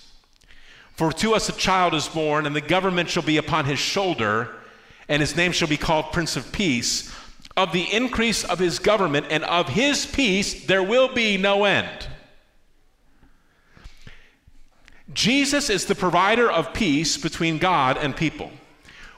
For 0.96 1.12
to 1.14 1.36
us 1.36 1.50
a 1.50 1.52
child 1.52 1.94
is 1.94 2.08
born, 2.08 2.48
and 2.48 2.56
the 2.56 2.62
government 2.62 3.12
shall 3.12 3.22
be 3.22 3.38
upon 3.38 3.66
his 3.66 3.78
shoulder 3.78 4.57
and 5.10 5.22
his 5.22 5.36
name 5.36 5.52
shall 5.52 5.68
be 5.68 5.78
called 5.78 6.12
Prince 6.12 6.36
of 6.36 6.52
Peace. 6.52 7.14
Of 7.56 7.72
the 7.72 7.92
increase 7.92 8.44
of 8.44 8.60
his 8.60 8.78
government 8.78 9.28
and 9.32 9.44
of 9.44 9.68
his 9.70 10.06
peace, 10.06 10.66
there 10.68 10.84
will 10.84 11.14
be 11.14 11.38
no 11.38 11.64
end. 11.66 12.08
Jesus 15.14 15.70
is 15.70 15.86
the 15.86 15.96
provider 15.96 16.52
of 16.52 16.74
peace 16.74 17.18
between 17.18 17.58
God 17.58 17.98
and 17.98 18.16
people. 18.16 18.52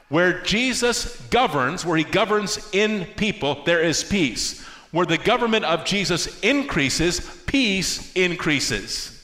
Where 0.07 0.41
Jesus 0.41 1.19
governs, 1.29 1.85
where 1.85 1.97
he 1.97 2.03
governs 2.03 2.69
in 2.71 3.05
people, 3.17 3.63
there 3.65 3.81
is 3.81 4.03
peace. 4.03 4.63
Where 4.91 5.05
the 5.05 5.17
government 5.17 5.65
of 5.65 5.83
Jesus 5.85 6.39
increases, 6.39 7.19
peace 7.45 8.13
increases. 8.13 9.18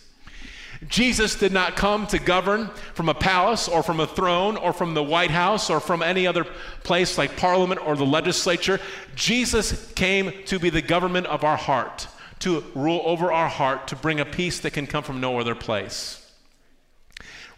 Jesus 0.89 1.36
did 1.36 1.51
not 1.51 1.75
come 1.75 2.06
to 2.08 2.20
govern 2.20 2.70
from 2.94 3.10
a 3.10 3.13
palace 3.13 3.68
or 3.68 3.82
from 3.82 4.00
a 4.00 4.08
throne 4.08 4.58
or 4.58 4.74
from 4.74 4.94
the 4.94 5.04
White 5.04 5.32
House 5.32 5.70
or 5.70 5.80
from 5.80 6.01
any 6.04 6.27
other 6.27 6.46
place 6.84 7.18
like 7.18 7.38
Parliament 7.38 7.82
or 7.86 7.96
the 7.96 8.06
legislature. 8.06 8.80
Jesus 9.15 9.92
came 9.94 10.32
to 10.46 10.60
be 10.60 10.70
the 10.70 10.82
government 10.82 11.27
of 11.27 11.44
our 11.44 11.58
heart, 11.58 12.08
to 12.39 12.63
rule 12.75 13.01
over 13.06 13.32
our 13.32 13.48
heart, 13.48 13.88
to 13.88 13.96
bring 13.96 14.20
a 14.20 14.25
peace 14.25 14.60
that 14.60 14.72
can 14.74 14.86
come 14.86 15.04
from 15.04 15.20
no 15.20 15.39
other 15.39 15.56
place. 15.56 16.22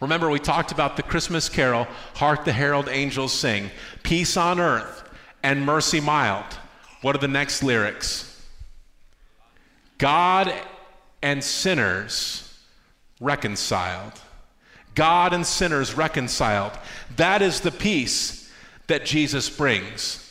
Remember, 0.00 0.30
we 0.30 0.38
talked 0.38 0.70
about 0.70 0.96
the 0.96 1.02
Christmas 1.02 1.48
carol, 1.48 1.88
Hark 2.14 2.44
the 2.44 2.52
Herald 2.52 2.88
Angels 2.88 3.32
Sing, 3.32 3.68
Peace 4.04 4.36
on 4.36 4.60
Earth 4.60 5.02
and 5.42 5.66
Mercy 5.66 6.00
Mild. 6.00 6.44
What 7.02 7.14
are 7.16 7.18
the 7.18 7.28
next 7.28 7.62
lyrics? 7.62 8.24
God 9.98 10.54
and 11.20 11.42
sinners 11.42 12.47
reconciled. 13.20 14.12
God 14.94 15.32
and 15.32 15.44
sinners 15.46 15.94
reconciled. 15.96 16.72
That 17.16 17.42
is 17.42 17.60
the 17.60 17.70
peace 17.70 18.50
that 18.88 19.04
Jesus 19.04 19.48
brings. 19.50 20.24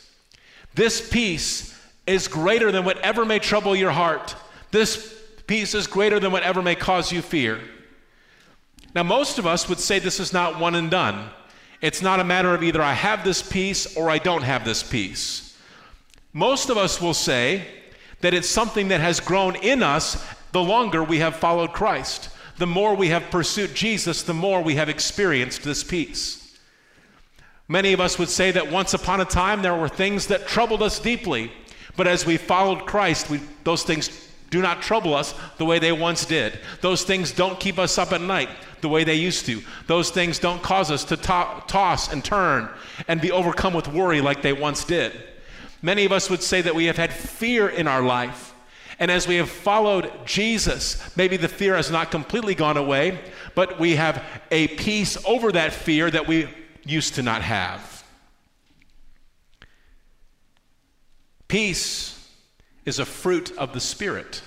This 0.74 1.08
peace 1.08 1.76
is 2.06 2.28
greater 2.28 2.72
than 2.72 2.86
whatever 2.86 3.26
may 3.26 3.40
trouble 3.40 3.76
your 3.76 3.92
heart. 3.92 4.36
This 4.72 5.14
peace 5.48 5.74
is 5.74 5.88
greater 5.88 6.20
than 6.20 6.32
whatever 6.32 6.62
may 6.62 6.76
cause 6.76 7.12
you 7.12 7.22
fear. 7.22 7.60
Now, 8.96 9.04
most 9.04 9.38
of 9.38 9.46
us 9.46 9.70
would 9.70 9.80
say 9.80 10.00
this 10.00 10.20
is 10.20 10.34
not 10.34 10.60
one 10.60 10.76
and 10.76 10.90
done. 10.90 11.30
It's 11.82 12.02
not 12.02 12.20
a 12.20 12.24
matter 12.24 12.54
of 12.54 12.64
either 12.64 12.82
I 12.82 12.94
have 12.94 13.24
this 13.24 13.42
peace 13.48 13.96
or 13.96 14.10
I 14.10 14.18
don't 14.18 14.42
have 14.44 14.66
this 14.66 14.82
peace. 14.82 15.58
Most 16.34 16.70
of 16.70 16.78
us 16.78 17.00
will 17.02 17.14
say 17.14 17.68
that 18.22 18.34
it's 18.34 18.50
something 18.50 18.88
that 18.88 19.00
has 19.02 19.20
grown 19.20 19.56
in 19.58 19.84
us 19.84 20.24
the 20.52 20.62
longer 20.62 21.04
we 21.04 21.20
have 21.20 21.36
followed 21.36 21.74
Christ. 21.74 22.30
The 22.58 22.68
more 22.68 22.96
we 22.96 23.10
have 23.10 23.30
pursued 23.30 23.76
Jesus, 23.76 24.24
the 24.24 24.34
more 24.34 24.62
we 24.62 24.76
have 24.76 24.90
experienced 24.90 25.64
this 25.64 25.84
peace. 25.84 26.44
Many 27.68 27.94
of 27.94 28.00
us 28.00 28.18
would 28.18 28.30
say 28.30 28.50
that 28.52 28.72
once 28.72 28.94
upon 28.94 29.22
a 29.22 29.26
time 29.26 29.62
there 29.62 29.76
were 29.76 29.90
things 29.90 30.28
that 30.28 30.48
troubled 30.48 30.82
us 30.82 30.98
deeply, 30.98 31.52
but 31.96 32.08
as 32.08 32.26
we 32.26 32.38
followed 32.38 32.86
Christ, 32.88 33.30
we, 33.30 33.40
those 33.64 33.84
things 33.84 34.10
do 34.50 34.62
not 34.62 34.82
trouble 34.82 35.14
us 35.14 35.36
the 35.58 35.66
way 35.66 35.78
they 35.78 35.92
once 35.92 36.26
did. 36.26 36.58
Those 36.82 37.04
things 37.04 37.32
don't 37.32 37.60
keep 37.60 37.78
us 37.78 37.98
up 37.98 38.12
at 38.14 38.22
night 38.22 38.50
the 38.82 38.90
way 38.90 39.04
they 39.04 39.16
used 39.16 39.46
to. 39.48 39.62
Those 39.88 40.10
things 40.10 40.40
don't 40.40 40.64
cause 40.64 40.90
us 40.90 41.04
to, 41.06 41.18
to- 41.18 41.48
toss 41.68 42.12
and 42.12 42.24
turn 42.24 42.70
and 43.08 43.20
be 43.20 43.32
overcome 43.32 43.74
with 43.74 43.88
worry 43.88 44.22
like 44.22 44.42
they 44.42 44.54
once 44.54 44.86
did. 44.86 45.12
Many 45.82 46.06
of 46.06 46.12
us 46.12 46.30
would 46.30 46.42
say 46.42 46.62
that 46.62 46.74
we 46.74 46.86
have 46.86 46.98
had 46.98 47.12
fear 47.14 47.68
in 47.68 47.88
our 47.88 48.02
life, 48.02 48.54
and 49.00 49.12
as 49.12 49.28
we 49.28 49.36
have 49.36 49.50
followed 49.50 50.12
Jesus, 50.26 51.02
maybe 51.16 51.38
the 51.38 51.48
fear 51.48 51.76
has 51.76 51.92
not 51.92 52.10
completely 52.12 52.56
gone 52.56 52.78
away, 52.78 53.20
but 53.56 53.80
we 53.80 53.96
have 53.96 54.24
a 54.52 54.68
peace 54.70 55.18
over 55.26 55.52
that 55.52 55.72
fear 55.74 56.10
that 56.10 56.28
we 56.28 56.50
used 56.84 57.16
to 57.16 57.22
not 57.22 57.42
have. 57.44 58.04
Peace 61.48 62.14
is 62.86 63.00
a 63.00 63.06
fruit 63.06 63.56
of 63.58 63.74
the 63.74 63.80
Spirit. 63.80 64.42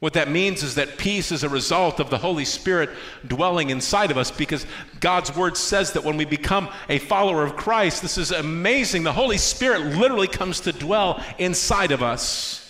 What 0.00 0.12
that 0.12 0.30
means 0.30 0.62
is 0.62 0.74
that 0.74 0.98
peace 0.98 1.32
is 1.32 1.42
a 1.42 1.48
result 1.48 1.98
of 1.98 2.10
the 2.10 2.18
Holy 2.18 2.44
Spirit 2.44 2.90
dwelling 3.26 3.70
inside 3.70 4.10
of 4.10 4.18
us 4.18 4.30
because 4.30 4.66
God's 5.00 5.34
Word 5.34 5.56
says 5.56 5.92
that 5.92 6.04
when 6.04 6.18
we 6.18 6.26
become 6.26 6.68
a 6.90 6.98
follower 6.98 7.42
of 7.42 7.56
Christ, 7.56 8.02
this 8.02 8.18
is 8.18 8.30
amazing. 8.30 9.02
The 9.04 9.12
Holy 9.14 9.38
Spirit 9.38 9.86
literally 9.96 10.28
comes 10.28 10.60
to 10.60 10.72
dwell 10.72 11.24
inside 11.38 11.92
of 11.92 12.02
us. 12.02 12.60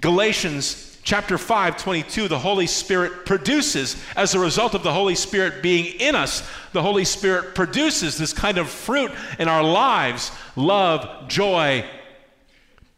Galatians 0.00 0.98
chapter 1.02 1.36
5, 1.36 1.76
22, 1.76 2.28
the 2.28 2.38
Holy 2.38 2.66
Spirit 2.66 3.26
produces, 3.26 4.02
as 4.16 4.34
a 4.34 4.38
result 4.38 4.74
of 4.74 4.82
the 4.82 4.92
Holy 4.92 5.14
Spirit 5.14 5.62
being 5.62 5.86
in 6.00 6.14
us, 6.14 6.46
the 6.72 6.82
Holy 6.82 7.04
Spirit 7.04 7.54
produces 7.54 8.16
this 8.16 8.32
kind 8.32 8.56
of 8.58 8.68
fruit 8.68 9.12
in 9.38 9.48
our 9.48 9.62
lives 9.62 10.30
love, 10.56 11.28
joy, 11.28 11.84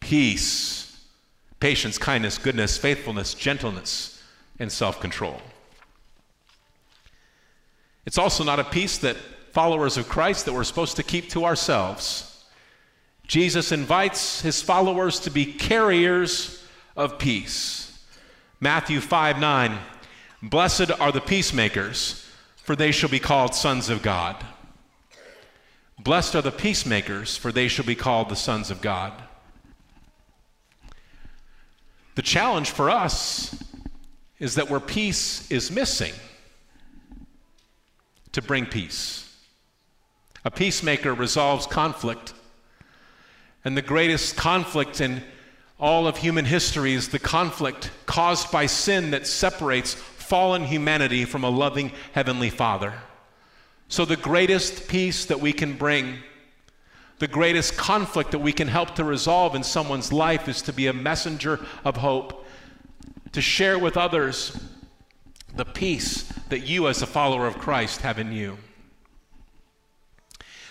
peace, 0.01 0.97
patience, 1.59 1.99
kindness, 1.99 2.39
goodness, 2.39 2.77
faithfulness, 2.79 3.35
gentleness, 3.35 4.23
and 4.61 4.71
self 4.71 5.01
control. 5.01 5.41
It's 8.07 8.19
also 8.19 8.45
not 8.45 8.61
a 8.61 8.65
peace 8.65 8.99
that 8.99 9.17
followers 9.53 9.97
of 9.97 10.09
Christ 10.09 10.45
that 10.47 10.53
we're 10.53 10.65
supposed 10.65 10.97
to 10.97 11.03
keep 11.03 11.31
to 11.31 11.45
ourselves. 11.45 12.29
Jesus 13.27 13.71
invites 13.73 14.41
his 14.41 14.61
followers 14.63 15.21
to 15.21 15.31
be 15.31 15.45
carriers 15.47 16.62
of 16.97 17.19
peace. 17.19 18.05
Matthew 18.61 19.01
5 19.01 19.39
9, 19.39 19.79
blessed 20.43 20.91
are 21.01 21.13
the 21.13 21.21
peacemakers, 21.21 22.29
for 22.57 22.77
they 22.77 22.93
shall 22.93 23.09
be 23.11 23.19
called 23.19 23.55
sons 23.55 23.89
of 23.89 24.03
God. 24.03 24.37
Blessed 25.99 26.37
are 26.37 26.43
the 26.43 26.51
peacemakers, 26.53 27.37
for 27.37 27.53
they 27.53 27.69
shall 27.69 27.85
be 27.85 27.95
called 27.95 28.29
the 28.29 28.37
sons 28.37 28.71
of 28.71 28.81
God. 28.81 29.13
The 32.15 32.23
challenge 32.23 32.71
for 32.71 32.91
us 32.91 33.55
is 34.39 34.57
that 34.57 34.69
where 34.69 34.81
peace 34.81 35.51
is 35.51 35.71
missing, 35.71 36.13
to 38.33 38.43
bring 38.43 38.67
peace. 38.67 39.19
A 40.45 40.51
peacemaker 40.51 41.15
resolves 41.15 41.67
conflict. 41.67 42.35
And 43.65 43.77
the 43.77 43.83
greatest 43.83 44.37
conflict 44.37 45.01
in 45.01 45.23
all 45.83 46.07
of 46.07 46.17
human 46.17 46.45
history 46.45 46.95
is 46.95 47.09
the 47.09 47.19
conflict 47.19 47.91
caused 48.07 48.53
by 48.53 48.67
sin 48.67 49.11
that 49.11 49.27
separates 49.27 49.95
fallen 49.95 50.63
humanity 50.63 51.25
from 51.25 51.43
a 51.43 51.49
loving 51.51 51.91
Heavenly 52.13 52.51
Father. 52.51 52.95
So, 53.89 54.05
the 54.05 54.17
greatest 54.17 54.87
peace 54.89 55.25
that 55.27 55.41
we 55.41 55.53
can 55.53 55.77
bring, 55.77 56.19
the 57.19 57.27
greatest 57.27 57.77
conflict 57.77 58.31
that 58.31 58.39
we 58.39 58.53
can 58.53 58.69
help 58.69 58.95
to 58.95 59.03
resolve 59.05 59.57
in 59.57 59.65
someone's 59.65 60.13
life 60.13 60.49
is 60.49 60.63
to 60.63 60.73
be 60.73 60.87
a 60.87 60.93
messenger 60.93 61.59
of 61.85 61.97
hope, 61.97 62.47
to 63.33 63.41
share 63.43 63.77
with 63.79 63.97
others 63.97 64.57
the 65.57 65.65
peace 65.65 66.23
that 66.49 66.61
you, 66.61 66.87
as 66.87 67.03
a 67.03 67.07
follower 67.07 67.49
of 67.49 67.59
Christ, 67.59 68.03
have 68.03 68.21
in 68.21 68.31
you. 68.33 68.57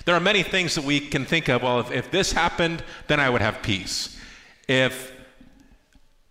There 0.05 0.15
are 0.15 0.19
many 0.21 0.41
things 0.41 0.73
that 0.75 0.85
we 0.85 1.01
can 1.01 1.25
think 1.25 1.49
of. 1.49 1.61
Well, 1.63 1.81
if, 1.81 1.91
if 1.91 2.11
this 2.11 2.31
happened, 2.31 2.81
then 3.07 3.19
I 3.19 3.29
would 3.29 3.41
have 3.41 3.61
peace. 3.61 4.17
If 4.71 5.11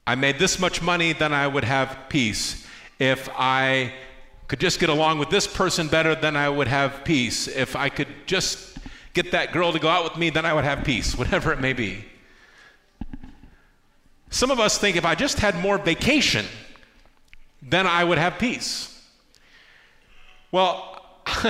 I 0.07 0.15
made 0.15 0.39
this 0.39 0.59
much 0.59 0.81
money, 0.81 1.13
then 1.13 1.31
I 1.35 1.47
would 1.47 1.63
have 1.63 1.95
peace. 2.09 2.67
If 2.99 3.29
I 3.37 3.93
could 4.49 4.61
just 4.61 4.81
get 4.81 4.89
along 4.89 5.19
with 5.19 5.29
this 5.29 5.47
person 5.47 5.89
better, 5.89 6.15
then 6.15 6.37
I 6.37 6.49
would 6.49 6.67
have 6.67 7.05
peace. 7.05 7.49
If 7.49 7.77
I 7.77 7.91
could 7.91 8.09
just 8.25 8.79
get 9.13 9.33
that 9.33 9.53
girl 9.53 9.73
to 9.73 9.79
go 9.79 9.89
out 9.89 10.05
with 10.05 10.17
me, 10.17 10.31
then 10.31 10.47
I 10.47 10.55
would 10.55 10.65
have 10.65 10.85
peace, 10.85 11.15
whatever 11.15 11.53
it 11.53 11.61
may 11.61 11.75
be. 11.75 12.03
Some 14.31 14.51
of 14.51 14.59
us 14.59 14.79
think 14.79 14.97
if 14.97 15.05
I 15.05 15.15
just 15.15 15.39
had 15.39 15.55
more 15.57 15.77
vacation, 15.77 16.47
then 17.61 17.87
I 17.87 18.03
would 18.05 18.17
have 18.17 18.39
peace. 18.39 19.03
Well, 20.51 21.05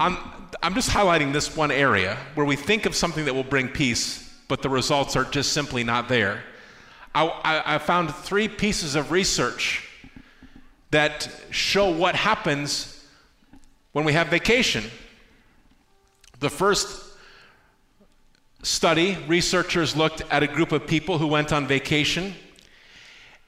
I'm, 0.00 0.16
I'm 0.60 0.74
just 0.74 0.90
highlighting 0.90 1.32
this 1.32 1.56
one 1.56 1.70
area 1.70 2.18
where 2.34 2.44
we 2.44 2.56
think 2.56 2.86
of 2.86 2.96
something 2.96 3.24
that 3.26 3.34
will 3.36 3.44
bring 3.56 3.68
peace 3.68 4.23
but 4.48 4.62
the 4.62 4.68
results 4.68 5.16
are 5.16 5.24
just 5.24 5.52
simply 5.52 5.84
not 5.84 6.08
there. 6.08 6.42
I, 7.14 7.26
I, 7.26 7.74
I 7.74 7.78
found 7.78 8.14
three 8.14 8.48
pieces 8.48 8.94
of 8.94 9.10
research 9.10 9.88
that 10.90 11.28
show 11.50 11.90
what 11.90 12.14
happens 12.14 13.06
when 13.92 14.04
we 14.04 14.12
have 14.12 14.28
vacation. 14.28 14.84
The 16.40 16.50
first 16.50 17.02
study, 18.62 19.16
researchers 19.26 19.96
looked 19.96 20.22
at 20.30 20.42
a 20.42 20.46
group 20.46 20.72
of 20.72 20.86
people 20.86 21.18
who 21.18 21.26
went 21.26 21.52
on 21.52 21.66
vacation. 21.66 22.34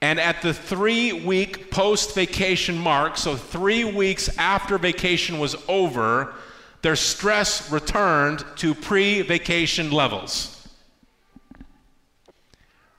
And 0.00 0.18
at 0.20 0.42
the 0.42 0.52
three 0.52 1.12
week 1.12 1.70
post 1.70 2.14
vacation 2.14 2.78
mark, 2.78 3.16
so 3.16 3.36
three 3.36 3.84
weeks 3.84 4.28
after 4.38 4.78
vacation 4.78 5.38
was 5.38 5.56
over, 5.68 6.34
their 6.82 6.96
stress 6.96 7.70
returned 7.70 8.44
to 8.56 8.74
pre 8.74 9.22
vacation 9.22 9.90
levels. 9.90 10.55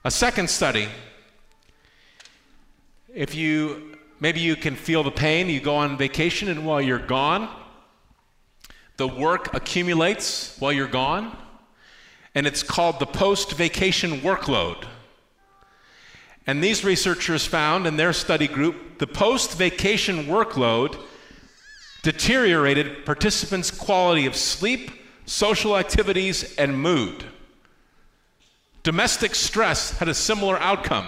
A 0.04 0.12
second 0.12 0.48
study. 0.48 0.86
If 3.12 3.34
you 3.34 3.96
maybe 4.20 4.38
you 4.38 4.54
can 4.54 4.76
feel 4.76 5.02
the 5.02 5.10
pain, 5.10 5.48
you 5.48 5.58
go 5.60 5.74
on 5.74 5.98
vacation, 5.98 6.48
and 6.48 6.64
while 6.64 6.80
you're 6.80 7.00
gone, 7.04 7.48
the 8.96 9.08
work 9.08 9.52
accumulates 9.54 10.54
while 10.60 10.72
you're 10.72 10.86
gone, 10.86 11.36
and 12.32 12.46
it's 12.46 12.62
called 12.62 13.00
the 13.00 13.06
post 13.06 13.54
vacation 13.54 14.20
workload. 14.20 14.84
And 16.46 16.62
these 16.62 16.84
researchers 16.84 17.44
found 17.44 17.84
in 17.84 17.96
their 17.96 18.12
study 18.12 18.46
group 18.46 18.98
the 19.00 19.06
post 19.08 19.58
vacation 19.58 20.26
workload 20.26 20.96
deteriorated 22.04 23.04
participants' 23.04 23.72
quality 23.72 24.26
of 24.26 24.36
sleep, 24.36 24.92
social 25.26 25.76
activities, 25.76 26.54
and 26.54 26.78
mood. 26.78 27.24
Domestic 28.82 29.34
stress 29.34 29.98
had 29.98 30.08
a 30.08 30.14
similar 30.14 30.58
outcome, 30.58 31.06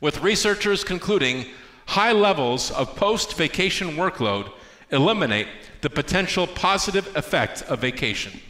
with 0.00 0.20
researchers 0.22 0.84
concluding 0.84 1.46
high 1.86 2.12
levels 2.12 2.70
of 2.70 2.94
post 2.94 3.34
vacation 3.36 3.92
workload 3.96 4.50
eliminate 4.90 5.48
the 5.80 5.90
potential 5.90 6.46
positive 6.46 7.14
effect 7.16 7.62
of 7.62 7.80
vacation. 7.80 8.40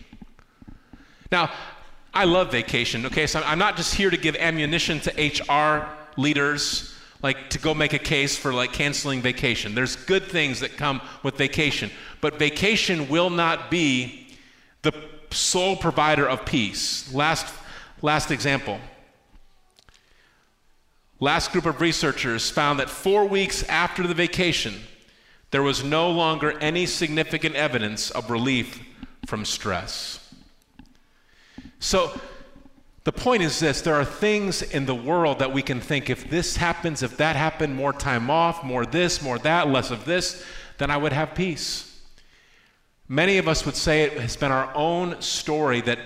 Now, 1.31 1.51
I 2.13 2.25
love 2.25 2.53
vacation, 2.53 3.07
okay? 3.07 3.27
So 3.27 3.41
I'm 3.43 3.59
not 3.59 3.77
just 3.79 3.95
here 3.95 4.11
to 4.11 4.19
give 4.19 4.37
ammunition 4.37 5.01
to 5.01 5.09
HR 5.19 5.89
leaders, 6.21 6.95
like 7.23 7.49
to 7.51 7.59
go 7.59 7.73
make 7.73 7.95
a 7.95 7.99
case 7.99 8.37
for 8.37 8.53
like 8.53 8.75
canceling 8.75 9.23
vacation. 9.23 9.75
There's 9.75 9.97
good 9.97 10.25
things 10.25 10.61
that 10.61 10.77
come 10.77 11.01
with 11.23 11.39
vacation, 11.39 11.91
but 12.21 12.39
vacation 12.39 13.09
will 13.09 13.31
not 13.31 13.71
be 13.71 14.29
the 14.83 14.93
sole 15.31 15.77
provider 15.77 16.29
of 16.29 16.45
peace. 16.45 17.13
Last 17.15 17.47
Last 18.03 18.33
example. 18.33 18.81
Last 21.21 21.53
group 21.53 21.67
of 21.67 21.81
researchers 21.81 22.51
found 22.51 22.81
that 22.81 22.91
four 22.91 23.25
weeks 23.27 23.63
after 23.65 24.05
the 24.07 24.15
vacation, 24.15 24.75
there 25.53 25.63
was 25.63 25.85
no 25.85 26.11
longer 26.11 26.59
any 26.59 26.85
significant 26.85 27.55
evidence 27.55 28.11
of 28.11 28.29
relief 28.29 28.81
from 29.27 29.45
stress. 29.45 30.19
So, 31.79 32.21
the 33.05 33.13
point 33.13 33.43
is 33.43 33.59
this 33.61 33.81
there 33.83 33.95
are 33.95 34.05
things 34.05 34.63
in 34.63 34.87
the 34.87 34.95
world 34.95 35.39
that 35.39 35.53
we 35.53 35.63
can 35.63 35.81
think 35.81 36.11
if 36.11 36.29
this 36.29 36.57
happens, 36.57 37.03
if 37.05 37.17
that 37.19 37.37
happened, 37.37 37.75
more 37.77 37.93
time 37.93 38.29
off, 38.31 38.65
more 38.65 38.85
this, 38.85 39.23
more 39.23 39.39
that, 39.41 39.69
less 39.69 39.93
of 39.93 40.05
this, 40.05 40.45
then 40.79 40.91
I 40.91 40.97
would 40.97 41.13
have 41.13 41.37
peace. 41.37 42.01
Many 43.09 43.39
of 43.39 43.47
us 43.47 43.65
would 43.65 43.77
say 43.77 44.03
it 44.03 44.13
has 44.15 44.37
been 44.37 44.51
our 44.51 44.73
own 44.75 45.21
story 45.21 45.81
that 45.83 45.99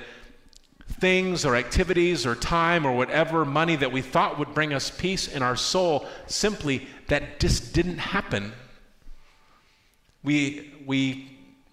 things 0.89 1.45
or 1.45 1.57
activities 1.57 2.25
or 2.25 2.35
time 2.35 2.87
or 2.87 2.93
whatever 2.93 3.45
money 3.45 3.77
that 3.77 3.91
we 3.93 4.01
thought 4.01 4.39
would 4.39 4.55
bring 4.55 4.73
us 4.73 4.91
peace 4.91 5.29
in 5.29 5.43
our 5.43 5.57
soul 5.57 6.07
simply 6.27 6.87
that 7.09 7.39
just 7.41 7.75
didn't 7.75 7.99
happen 7.99 8.53
we 10.23 10.73
we 10.87 11.31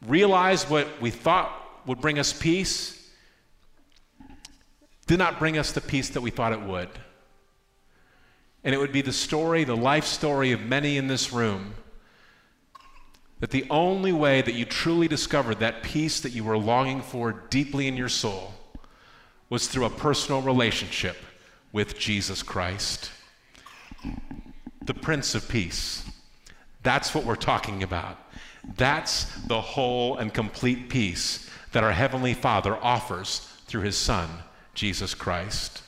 realized 0.08 0.70
what 0.70 0.88
we 1.02 1.10
thought 1.10 1.52
would 1.86 2.02
bring 2.02 2.20
us 2.20 2.34
peace 2.34 3.12
did 5.08 5.20
not 5.20 5.38
bring 5.40 5.58
us 5.58 5.72
the 5.72 5.82
peace 5.82 6.10
that 6.10 6.22
we 6.22 6.32
thought 6.32 6.52
it 6.52 6.62
would 6.62 6.90
and 8.66 8.74
it 8.74 8.78
would 8.78 8.92
be 8.94 9.02
the 9.02 9.14
story 9.14 9.64
the 9.64 9.76
life 9.78 10.06
story 10.06 10.52
of 10.52 10.62
many 10.66 10.98
in 10.98 11.08
this 11.08 11.32
room 11.32 11.74
that 13.40 13.52
the 13.52 13.66
only 13.70 14.12
way 14.12 14.42
that 14.42 14.54
you 14.56 14.66
truly 14.66 15.08
discovered 15.08 15.60
that 15.60 15.82
peace 15.84 16.20
that 16.20 16.32
you 16.32 16.44
were 16.44 16.58
longing 16.58 17.02
for 17.02 17.32
deeply 17.50 17.88
in 17.88 17.96
your 17.96 18.10
soul 18.10 18.54
was 19.54 19.68
through 19.68 19.86
a 19.86 19.90
personal 19.92 20.42
relationship 20.42 21.16
with 21.72 21.96
Jesus 22.00 22.42
Christ, 22.42 23.12
the 24.82 24.96
Prince 24.96 25.36
of 25.36 25.48
Peace. 25.48 26.04
That's 26.82 27.14
what 27.14 27.24
we're 27.24 27.36
talking 27.36 27.84
about. 27.84 28.18
That's 28.78 29.26
the 29.44 29.62
whole 29.62 30.18
and 30.18 30.34
complete 30.34 30.90
peace 30.90 31.48
that 31.72 31.84
our 31.84 31.92
Heavenly 31.92 32.34
Father 32.34 32.76
offers 32.78 33.42
through 33.68 33.82
His 33.84 33.96
Son, 33.96 34.28
Jesus 34.74 35.14
Christ. 35.14 35.84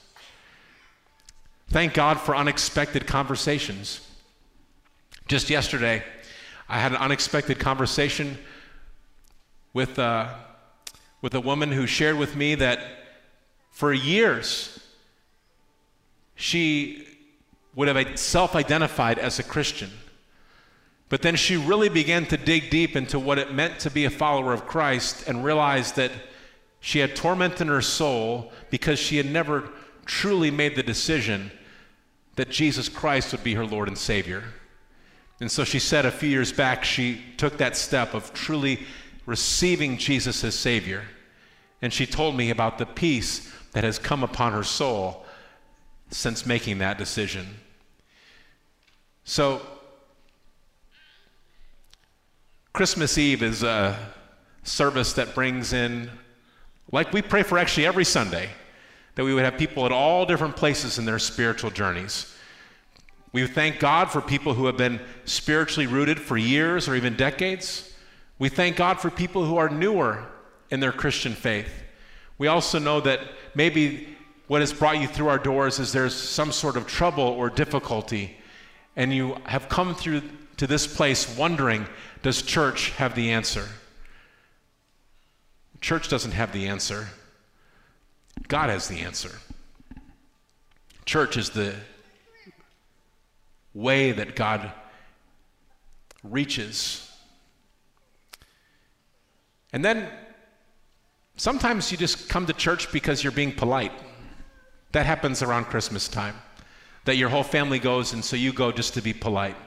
Thank 1.67 1.95
God 1.95 2.19
for 2.19 2.35
unexpected 2.35 3.07
conversations. 3.07 3.99
Just 5.27 5.49
yesterday, 5.49 6.03
I 6.69 6.77
had 6.79 6.91
an 6.91 6.99
unexpected 6.99 7.57
conversation 7.57 8.37
with, 9.73 9.97
uh, 9.97 10.31
with 11.23 11.33
a 11.33 11.41
woman 11.41 11.71
who 11.71 11.87
shared 11.87 12.19
with 12.19 12.35
me 12.35 12.53
that 12.53 13.01
for 13.75 13.91
years, 13.91 14.79
she 16.35 17.05
would 17.75 17.89
have 17.89 18.17
self 18.17 18.55
identified 18.55 19.19
as 19.19 19.37
a 19.37 19.43
Christian. 19.43 19.89
But 21.09 21.21
then 21.23 21.35
she 21.35 21.57
really 21.57 21.89
began 21.89 22.25
to 22.27 22.37
dig 22.37 22.69
deep 22.69 22.95
into 22.95 23.19
what 23.19 23.37
it 23.37 23.53
meant 23.53 23.79
to 23.81 23.89
be 23.89 24.05
a 24.05 24.09
follower 24.09 24.53
of 24.53 24.65
Christ 24.65 25.25
and 25.27 25.43
realized 25.43 25.97
that 25.97 26.13
she 26.79 26.99
had 26.99 27.17
torment 27.17 27.59
in 27.59 27.67
her 27.67 27.81
soul 27.81 28.53
because 28.69 28.97
she 28.97 29.17
had 29.17 29.25
never 29.29 29.69
truly 30.05 30.49
made 30.51 30.77
the 30.77 30.81
decision 30.83 31.51
that 32.37 32.49
Jesus 32.49 32.87
Christ 32.87 33.33
would 33.33 33.43
be 33.43 33.55
her 33.55 33.65
Lord 33.65 33.89
and 33.89 33.97
Savior. 33.97 34.45
And 35.41 35.51
so 35.51 35.65
she 35.65 35.79
said 35.79 36.05
a 36.05 36.11
few 36.11 36.29
years 36.29 36.53
back, 36.53 36.85
she 36.85 37.21
took 37.35 37.57
that 37.57 37.75
step 37.75 38.13
of 38.13 38.33
truly 38.33 38.85
receiving 39.25 39.97
Jesus 39.97 40.45
as 40.45 40.55
Savior. 40.57 41.03
And 41.81 41.91
she 41.91 42.05
told 42.05 42.37
me 42.37 42.51
about 42.51 42.77
the 42.77 42.85
peace 42.85 43.51
that 43.75 43.83
has 43.83 43.99
come 43.99 44.23
upon 44.23 44.53
her 44.53 44.63
soul 44.63 45.23
since 46.09 46.45
making 46.45 46.77
that 46.77 46.97
decision. 46.97 47.45
So, 49.25 49.61
Christmas 52.71 53.17
Eve 53.17 53.43
is 53.43 53.63
a 53.63 53.99
service 54.63 55.11
that 55.13 55.35
brings 55.35 55.73
in, 55.73 56.09
like 56.93 57.11
we 57.11 57.21
pray 57.21 57.43
for 57.43 57.57
actually 57.57 57.85
every 57.85 58.05
Sunday, 58.05 58.47
that 59.15 59.25
we 59.25 59.33
would 59.33 59.43
have 59.43 59.57
people 59.57 59.85
at 59.85 59.91
all 59.91 60.25
different 60.25 60.55
places 60.55 60.97
in 60.97 61.03
their 61.03 61.19
spiritual 61.19 61.69
journeys. 61.69 62.33
We 63.33 63.45
thank 63.45 63.79
God 63.79 64.09
for 64.09 64.21
people 64.21 64.53
who 64.53 64.67
have 64.67 64.77
been 64.77 65.01
spiritually 65.25 65.85
rooted 65.85 66.17
for 66.21 66.37
years 66.37 66.87
or 66.87 66.95
even 66.95 67.17
decades. 67.17 67.93
We 68.39 68.47
thank 68.47 68.77
God 68.77 69.01
for 69.01 69.09
people 69.09 69.43
who 69.43 69.57
are 69.57 69.67
newer 69.67 70.25
in 70.71 70.79
their 70.79 70.93
Christian 70.93 71.33
faith. 71.33 71.81
We 72.37 72.47
also 72.47 72.79
know 72.79 72.99
that 73.01 73.21
maybe 73.53 74.09
what 74.47 74.61
has 74.61 74.73
brought 74.73 74.99
you 74.99 75.07
through 75.07 75.29
our 75.29 75.39
doors 75.39 75.79
is 75.79 75.91
there's 75.91 76.13
some 76.15 76.51
sort 76.51 76.75
of 76.75 76.85
trouble 76.85 77.23
or 77.23 77.49
difficulty, 77.49 78.35
and 78.95 79.13
you 79.13 79.37
have 79.45 79.69
come 79.69 79.95
through 79.95 80.21
to 80.57 80.67
this 80.67 80.85
place 80.87 81.33
wondering, 81.37 81.85
does 82.23 82.41
church 82.41 82.91
have 82.91 83.15
the 83.15 83.31
answer? 83.31 83.67
Church 85.81 86.09
doesn't 86.09 86.31
have 86.31 86.51
the 86.51 86.67
answer. 86.67 87.07
God 88.47 88.69
has 88.69 88.87
the 88.87 88.99
answer. 89.01 89.31
Church 91.05 91.37
is 91.37 91.51
the 91.51 91.75
way 93.73 94.11
that 94.11 94.35
God 94.35 94.71
reaches. 96.23 97.09
And 99.71 99.83
then 99.85 100.09
Sometimes 101.37 101.91
you 101.91 101.97
just 101.97 102.29
come 102.29 102.45
to 102.45 102.53
church 102.53 102.91
because 102.93 103.23
you're 103.23 103.33
being 103.33 103.51
polite. 103.53 103.91
That 104.93 105.05
happens 105.05 105.41
around 105.41 105.65
Christmas 105.65 106.07
time, 106.07 106.35
that 107.03 107.17
your 107.17 107.27
whole 107.29 107.43
family 107.43 107.79
goes, 107.79 108.13
and 108.13 108.23
so 108.23 108.37
you 108.37 108.53
go 108.53 108.71
just 108.71 108.93
to 108.93 109.01
be 109.01 109.11
polite. 109.13 109.57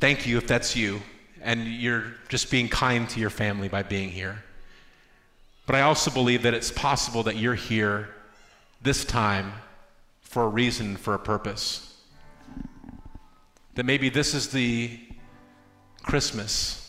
Thank 0.00 0.26
you 0.26 0.36
if 0.36 0.46
that's 0.46 0.76
you, 0.76 1.00
and 1.40 1.66
you're 1.66 2.04
just 2.28 2.50
being 2.50 2.68
kind 2.68 3.08
to 3.10 3.20
your 3.20 3.30
family 3.30 3.68
by 3.68 3.82
being 3.82 4.10
here. 4.10 4.44
But 5.66 5.76
I 5.76 5.80
also 5.82 6.10
believe 6.10 6.42
that 6.42 6.52
it's 6.52 6.70
possible 6.70 7.22
that 7.22 7.36
you're 7.36 7.54
here 7.54 8.14
this 8.82 9.06
time 9.06 9.54
for 10.20 10.42
a 10.42 10.48
reason, 10.48 10.98
for 10.98 11.14
a 11.14 11.18
purpose. 11.18 11.96
That 13.76 13.84
maybe 13.86 14.10
this 14.10 14.34
is 14.34 14.48
the 14.48 15.00
Christmas 16.02 16.83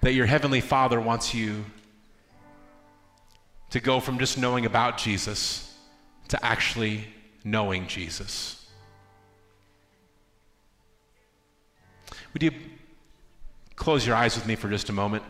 that 0.00 0.12
your 0.12 0.26
Heavenly 0.26 0.60
Father 0.60 1.00
wants 1.00 1.34
you 1.34 1.64
to 3.70 3.80
go 3.80 4.00
from 4.00 4.18
just 4.18 4.38
knowing 4.38 4.64
about 4.64 4.96
Jesus 4.96 5.76
to 6.28 6.44
actually 6.44 7.04
knowing 7.44 7.86
Jesus. 7.86 8.64
Would 12.32 12.42
you 12.42 12.50
close 13.76 14.06
your 14.06 14.14
eyes 14.16 14.34
with 14.34 14.46
me 14.46 14.54
for 14.54 14.68
just 14.68 14.88
a 14.88 14.92
moment? 14.92 15.24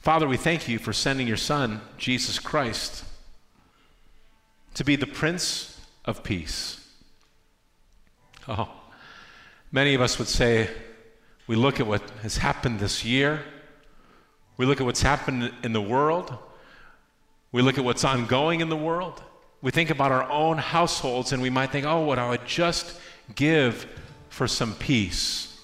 Father, 0.00 0.26
we 0.26 0.36
thank 0.38 0.66
you 0.66 0.78
for 0.78 0.92
sending 0.92 1.28
your 1.28 1.36
Son, 1.36 1.80
Jesus 1.98 2.38
Christ, 2.38 3.04
to 4.74 4.82
be 4.82 4.96
the 4.96 5.06
Prince 5.06 5.78
of 6.06 6.22
Peace. 6.24 6.88
Oh. 8.48 8.70
Many 9.72 9.94
of 9.94 10.00
us 10.00 10.18
would 10.18 10.26
say, 10.28 10.68
we 11.46 11.54
look 11.54 11.78
at 11.78 11.86
what 11.86 12.02
has 12.22 12.36
happened 12.38 12.80
this 12.80 13.04
year, 13.04 13.40
we 14.56 14.66
look 14.66 14.80
at 14.80 14.84
what's 14.84 15.02
happened 15.02 15.52
in 15.62 15.72
the 15.72 15.80
world, 15.80 16.36
we 17.52 17.62
look 17.62 17.78
at 17.78 17.84
what's 17.84 18.04
ongoing 18.04 18.60
in 18.62 18.68
the 18.68 18.76
world, 18.76 19.22
we 19.62 19.70
think 19.70 19.90
about 19.90 20.10
our 20.10 20.24
own 20.28 20.58
households, 20.58 21.32
and 21.32 21.40
we 21.40 21.50
might 21.50 21.70
think, 21.70 21.86
oh, 21.86 22.00
what 22.00 22.18
I 22.18 22.28
would 22.28 22.46
just 22.46 22.98
give 23.36 23.86
for 24.28 24.48
some 24.48 24.74
peace. 24.74 25.56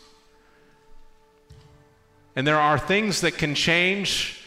And 2.36 2.46
there 2.46 2.60
are 2.60 2.78
things 2.78 3.22
that 3.22 3.32
can 3.32 3.56
change, 3.56 4.40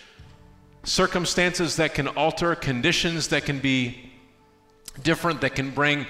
circumstances 0.85 1.75
that 1.77 1.93
can 1.95 2.07
alter, 2.07 2.55
conditions 2.55 3.27
that 3.29 3.43
can 3.43 3.59
be 3.59 4.09
different, 5.03 5.41
that 5.41 5.55
can 5.55 5.71
bring 5.71 6.05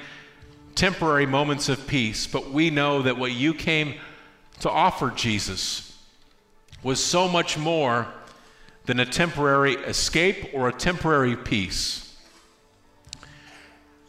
temporary 0.75 1.25
moments 1.25 1.69
of 1.69 1.87
peace, 1.87 2.27
but 2.27 2.51
we 2.51 2.69
know 2.69 3.01
that 3.03 3.17
what 3.17 3.31
you 3.31 3.53
came 3.53 3.95
to 4.61 4.69
offer, 4.69 5.09
Jesus, 5.11 5.97
was 6.83 7.03
so 7.03 7.27
much 7.27 7.57
more 7.57 8.07
than 8.85 8.99
a 8.99 9.05
temporary 9.05 9.73
escape 9.75 10.49
or 10.53 10.67
a 10.67 10.73
temporary 10.73 11.35
peace. 11.35 12.15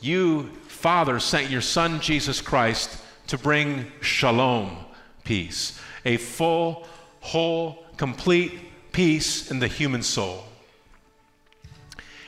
You, 0.01 0.45
Father, 0.67 1.19
sent 1.21 1.51
your 1.51 1.61
Son, 1.61 2.01
Jesus 2.01 2.41
Christ, 2.41 2.99
to 3.27 3.37
bring 3.39 3.87
shalom, 4.01 4.77
peace, 5.25 5.79
a 6.05 6.17
full, 6.17 6.87
whole, 7.21 7.85
complete 7.97 8.53
peace 8.93 9.51
in 9.51 9.59
the 9.59 9.69
human 9.69 10.03
soul. 10.03 10.45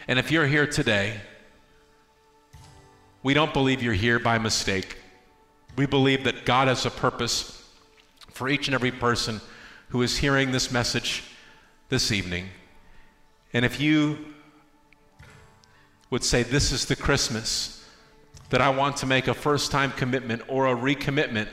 And 0.06 0.18
if 0.18 0.30
you're 0.30 0.46
here 0.46 0.66
today, 0.66 1.14
we 3.24 3.34
don't 3.34 3.52
believe 3.52 3.82
you're 3.84 3.92
here 3.94 4.18
by 4.18 4.38
mistake. 4.38 4.98
We 5.76 5.86
believe 5.86 6.24
that 6.24 6.44
God 6.44 6.66
has 6.68 6.84
a 6.84 6.90
purpose 6.90 7.62
for 8.32 8.48
each 8.48 8.66
and 8.66 8.74
every 8.74 8.90
person 8.90 9.40
who 9.90 10.02
is 10.02 10.16
hearing 10.18 10.50
this 10.50 10.72
message 10.72 11.22
this 11.88 12.10
evening. 12.10 12.48
And 13.52 13.64
if 13.64 13.78
you 13.80 14.18
would 16.10 16.24
say, 16.24 16.42
This 16.42 16.72
is 16.72 16.84
the 16.86 16.96
Christmas 16.96 17.86
that 18.50 18.60
I 18.60 18.70
want 18.70 18.96
to 18.98 19.06
make 19.06 19.28
a 19.28 19.34
first 19.34 19.70
time 19.70 19.92
commitment 19.92 20.42
or 20.48 20.66
a 20.66 20.74
recommitment 20.76 21.48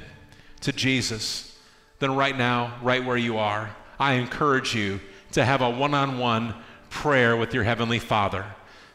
to 0.61 0.71
Jesus, 0.71 1.55
then 1.99 2.15
right 2.15 2.35
now, 2.37 2.77
right 2.81 3.05
where 3.05 3.15
you 3.17 3.37
are, 3.37 3.75
I 3.99 4.13
encourage 4.13 4.73
you 4.73 4.99
to 5.33 5.45
have 5.45 5.61
a 5.61 5.69
one 5.69 5.93
on 5.93 6.17
one 6.17 6.55
prayer 6.89 7.37
with 7.37 7.53
your 7.53 7.63
Heavenly 7.63 7.99
Father. 7.99 8.45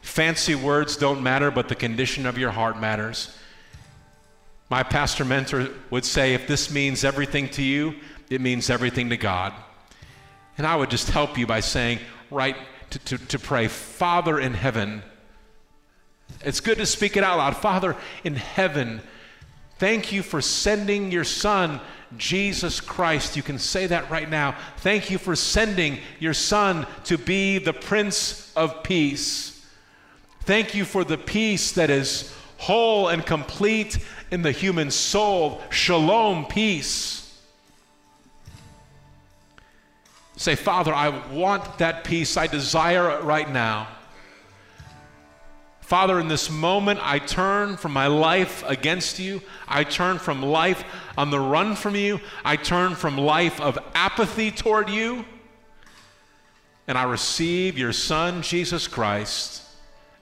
Fancy 0.04 0.54
words 0.54 0.96
don't 0.98 1.22
matter, 1.22 1.50
but 1.50 1.66
the 1.70 1.74
condition 1.74 2.26
of 2.26 2.36
your 2.36 2.50
heart 2.50 2.78
matters. 2.78 3.34
My 4.68 4.82
pastor 4.82 5.24
mentor 5.24 5.70
would 5.88 6.04
say, 6.04 6.34
if 6.34 6.46
this 6.46 6.70
means 6.70 7.04
everything 7.04 7.48
to 7.50 7.62
you, 7.62 7.94
it 8.28 8.42
means 8.42 8.68
everything 8.68 9.08
to 9.10 9.16
God. 9.16 9.54
And 10.58 10.66
I 10.66 10.76
would 10.76 10.90
just 10.90 11.08
help 11.08 11.38
you 11.38 11.46
by 11.46 11.60
saying, 11.60 12.00
right, 12.30 12.54
to, 12.90 12.98
to, 12.98 13.18
to 13.28 13.38
pray, 13.38 13.66
Father 13.66 14.38
in 14.38 14.52
heaven. 14.52 15.02
It's 16.42 16.60
good 16.60 16.76
to 16.78 16.86
speak 16.86 17.16
it 17.16 17.24
out 17.24 17.38
loud. 17.38 17.56
Father 17.56 17.96
in 18.24 18.34
heaven, 18.36 19.00
thank 19.78 20.12
you 20.12 20.22
for 20.22 20.42
sending 20.42 21.12
your 21.12 21.24
son, 21.24 21.80
Jesus 22.18 22.78
Christ. 22.78 23.36
You 23.38 23.42
can 23.42 23.58
say 23.58 23.86
that 23.86 24.10
right 24.10 24.28
now. 24.28 24.54
Thank 24.76 25.10
you 25.10 25.16
for 25.16 25.34
sending 25.34 25.96
your 26.20 26.34
son 26.34 26.86
to 27.04 27.16
be 27.16 27.56
the 27.56 27.72
Prince 27.72 28.52
of 28.54 28.82
Peace. 28.82 29.52
Thank 30.44 30.74
you 30.74 30.84
for 30.84 31.04
the 31.04 31.16
peace 31.16 31.72
that 31.72 31.88
is 31.88 32.32
whole 32.58 33.08
and 33.08 33.24
complete 33.24 33.98
in 34.30 34.42
the 34.42 34.52
human 34.52 34.90
soul. 34.90 35.62
Shalom, 35.70 36.44
peace. 36.44 37.20
Say, 40.36 40.54
Father, 40.54 40.92
I 40.92 41.10
want 41.32 41.78
that 41.78 42.04
peace. 42.04 42.36
I 42.36 42.46
desire 42.46 43.10
it 43.12 43.22
right 43.24 43.50
now. 43.50 43.88
Father, 45.80 46.20
in 46.20 46.28
this 46.28 46.50
moment, 46.50 47.00
I 47.02 47.20
turn 47.20 47.78
from 47.78 47.92
my 47.92 48.06
life 48.08 48.62
against 48.66 49.18
you. 49.18 49.40
I 49.66 49.84
turn 49.84 50.18
from 50.18 50.42
life 50.42 50.84
on 51.16 51.30
the 51.30 51.40
run 51.40 51.74
from 51.74 51.94
you. 51.96 52.20
I 52.44 52.56
turn 52.56 52.94
from 52.96 53.16
life 53.16 53.60
of 53.62 53.78
apathy 53.94 54.50
toward 54.50 54.90
you. 54.90 55.24
And 56.86 56.98
I 56.98 57.04
receive 57.04 57.78
your 57.78 57.92
Son, 57.94 58.42
Jesus 58.42 58.86
Christ 58.86 59.62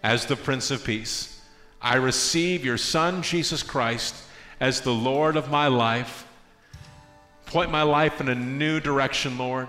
as 0.03 0.27
the 0.27 0.37
Prince 0.37 0.71
of 0.71 0.85
Peace. 0.85 1.41
I 1.81 1.97
receive 1.97 2.65
your 2.65 2.79
Son, 2.79 3.23
Jesus 3.23 3.63
Christ, 3.63 4.15
as 4.61 4.81
the 4.81 4.93
Lord 4.95 5.37
of 5.37 5.51
my 5.51 5.69
life. 5.69 6.27
Point 7.47 7.71
my 7.71 7.83
life 7.83 8.21
in 8.21 8.29
a 8.29 8.35
new 8.35 8.81
direction, 8.81 9.39
Lord. 9.39 9.69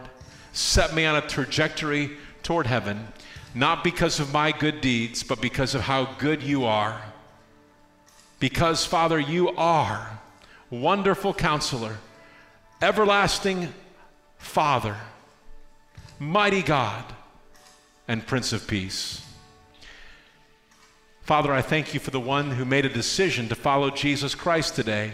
Set 0.53 0.93
me 0.93 1.05
on 1.05 1.15
a 1.15 1.21
trajectory 1.27 2.11
toward 2.43 2.67
heaven, 2.67 3.07
not 3.55 3.83
because 3.83 4.19
of 4.19 4.31
my 4.33 4.51
good 4.51 4.81
deeds, 4.81 5.23
but 5.23 5.41
because 5.41 5.75
of 5.75 5.81
how 5.81 6.05
good 6.17 6.43
you 6.43 6.65
are. 6.65 7.01
Because, 8.39 8.85
Father, 8.85 9.19
you 9.19 9.49
are 9.49 10.19
wonderful 10.69 11.33
counselor, 11.33 11.97
everlasting 12.81 13.73
Father, 14.37 14.97
mighty 16.19 16.61
God, 16.61 17.03
and 18.07 18.25
Prince 18.25 18.51
of 18.53 18.67
Peace. 18.67 19.22
Father, 21.23 21.53
I 21.53 21.61
thank 21.61 21.93
you 21.93 22.01
for 22.01 22.11
the 22.11 22.19
one 22.19 22.51
who 22.51 22.65
made 22.65 22.83
a 22.83 22.89
decision 22.89 23.47
to 23.47 23.55
follow 23.55 23.89
Jesus 23.89 24.35
Christ 24.35 24.75
today. 24.75 25.13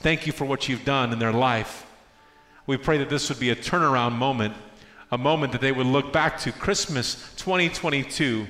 Thank 0.00 0.26
you 0.26 0.32
for 0.32 0.44
what 0.44 0.68
you've 0.68 0.84
done 0.84 1.12
in 1.12 1.20
their 1.20 1.32
life. 1.32 1.86
We 2.66 2.76
pray 2.76 2.98
that 2.98 3.10
this 3.10 3.28
would 3.28 3.38
be 3.38 3.50
a 3.50 3.54
turnaround 3.56 4.12
moment, 4.16 4.54
a 5.12 5.16
moment 5.16 5.52
that 5.52 5.60
they 5.60 5.70
would 5.70 5.86
look 5.86 6.12
back 6.12 6.36
to 6.40 6.50
Christmas 6.50 7.32
2022 7.36 8.48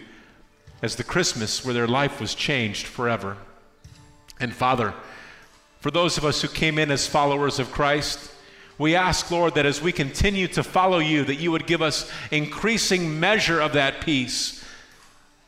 as 0.81 0.97
the 0.97 1.05
Christmas 1.05 1.63
where 1.67 1.75
their 1.75 1.87
life 1.87 2.19
was 2.19 2.35
changed 2.35 2.87
forever. 2.87 3.37
And 4.41 4.55
Father, 4.55 4.95
for 5.81 5.91
those 5.91 6.17
of 6.17 6.25
us 6.25 6.41
who 6.41 6.49
came 6.49 6.79
in 6.79 6.91
as 6.91 7.07
followers 7.07 7.59
of 7.59 7.73
Christ, 7.73 8.31
we 8.79 8.97
ask, 8.97 9.31
Lord, 9.31 9.55
that 9.57 9.67
as 9.67 9.83
we 9.83 9.93
continue 9.93 10.49
to 10.49 10.63
follow 10.63 11.01
you, 11.01 11.25
that 11.27 11.35
you 11.37 11.53
would 11.53 11.67
give 11.67 11.83
us 11.83 12.11
increasing 12.31 13.21
measure 13.21 13.61
of 13.61 13.75
that 13.75 14.01
peace 14.01 14.63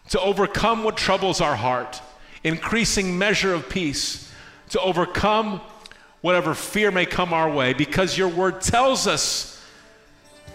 to 0.09 0.21
overcome 0.21 0.85
what 0.85 0.97
troubles 0.97 1.40
our 1.40 1.57
heart, 1.57 2.01
increasing 2.44 3.18
measure 3.18 3.53
of 3.55 3.68
peace, 3.68 4.33
to 4.71 4.81
overcome 4.81 5.61
whatever 6.21 6.55
fear 6.55 6.90
may 6.90 7.07
come 7.07 7.33
our 7.33 7.51
way, 7.51 7.73
because 7.73 8.16
your 8.18 8.29
word 8.29 8.61
tells 8.61 9.07
us 9.07 9.62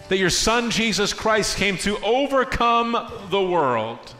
that 0.08 0.18
your 0.18 0.30
son 0.30 0.70
Jesus 0.70 1.12
Christ 1.12 1.56
came 1.56 1.78
to 1.78 1.98
overcome 2.04 2.92
the 3.30 3.40
world. 3.42 4.14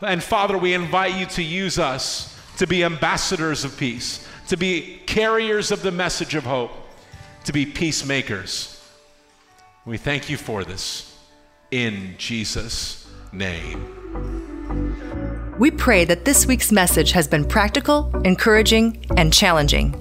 And 0.00 0.22
Father, 0.22 0.58
we 0.58 0.74
invite 0.74 1.14
you 1.14 1.26
to 1.26 1.42
use 1.42 1.78
us 1.78 2.36
to 2.58 2.66
be 2.66 2.84
ambassadors 2.84 3.64
of 3.64 3.76
peace, 3.76 4.26
to 4.48 4.56
be 4.56 5.00
carriers 5.06 5.70
of 5.70 5.82
the 5.82 5.92
message 5.92 6.34
of 6.34 6.44
hope, 6.44 6.72
to 7.44 7.52
be 7.52 7.64
peacemakers. 7.64 8.76
We 9.86 9.96
thank 9.96 10.28
you 10.28 10.36
for 10.36 10.64
this 10.64 11.16
in 11.70 12.14
Jesus' 12.18 12.99
name. 13.32 13.86
We 15.58 15.70
pray 15.70 16.04
that 16.04 16.24
this 16.24 16.46
week's 16.46 16.72
message 16.72 17.12
has 17.12 17.28
been 17.28 17.44
practical, 17.44 18.10
encouraging, 18.24 19.04
and 19.16 19.32
challenging. 19.32 19.92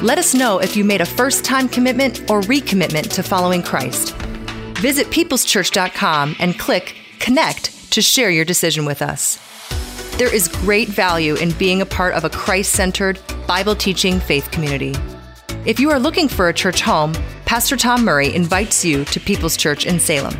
Let 0.00 0.16
us 0.16 0.32
know 0.32 0.58
if 0.58 0.76
you 0.76 0.84
made 0.84 1.00
a 1.00 1.06
first 1.06 1.44
time 1.44 1.68
commitment 1.68 2.20
or 2.30 2.40
recommitment 2.42 3.12
to 3.14 3.22
following 3.22 3.62
Christ. 3.62 4.14
Visit 4.80 5.08
peopleschurch.com 5.08 6.36
and 6.38 6.56
click 6.58 6.96
Connect 7.18 7.90
to 7.92 8.00
share 8.00 8.30
your 8.30 8.44
decision 8.44 8.84
with 8.84 9.02
us. 9.02 9.40
There 10.18 10.32
is 10.32 10.46
great 10.48 10.88
value 10.88 11.34
in 11.36 11.50
being 11.52 11.80
a 11.82 11.86
part 11.86 12.14
of 12.14 12.24
a 12.24 12.30
Christ 12.30 12.72
centered, 12.72 13.18
Bible 13.48 13.74
teaching 13.74 14.20
faith 14.20 14.50
community. 14.52 14.94
If 15.64 15.80
you 15.80 15.90
are 15.90 15.98
looking 15.98 16.28
for 16.28 16.48
a 16.48 16.54
church 16.54 16.80
home, 16.80 17.12
Pastor 17.48 17.76
Tom 17.78 18.04
Murray 18.04 18.34
invites 18.34 18.84
you 18.84 19.06
to 19.06 19.18
People's 19.18 19.56
Church 19.56 19.86
in 19.86 19.98
Salem. 19.98 20.34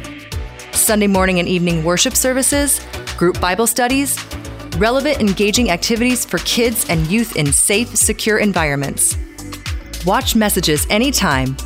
Sunday 0.72 1.06
morning 1.06 1.38
and 1.38 1.48
evening 1.48 1.82
worship 1.82 2.14
services, 2.14 2.86
group 3.16 3.40
Bible 3.40 3.66
studies, 3.66 4.22
relevant, 4.76 5.18
engaging 5.18 5.70
activities 5.70 6.26
for 6.26 6.36
kids 6.40 6.84
and 6.90 7.06
youth 7.06 7.34
in 7.36 7.50
safe, 7.50 7.96
secure 7.96 8.36
environments. 8.36 9.16
Watch 10.04 10.36
messages 10.36 10.86
anytime 10.90 11.56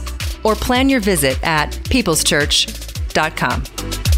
or 0.44 0.54
plan 0.54 0.88
your 0.88 1.00
visit 1.00 1.36
at 1.42 1.72
peopleschurch.com. 1.72 4.11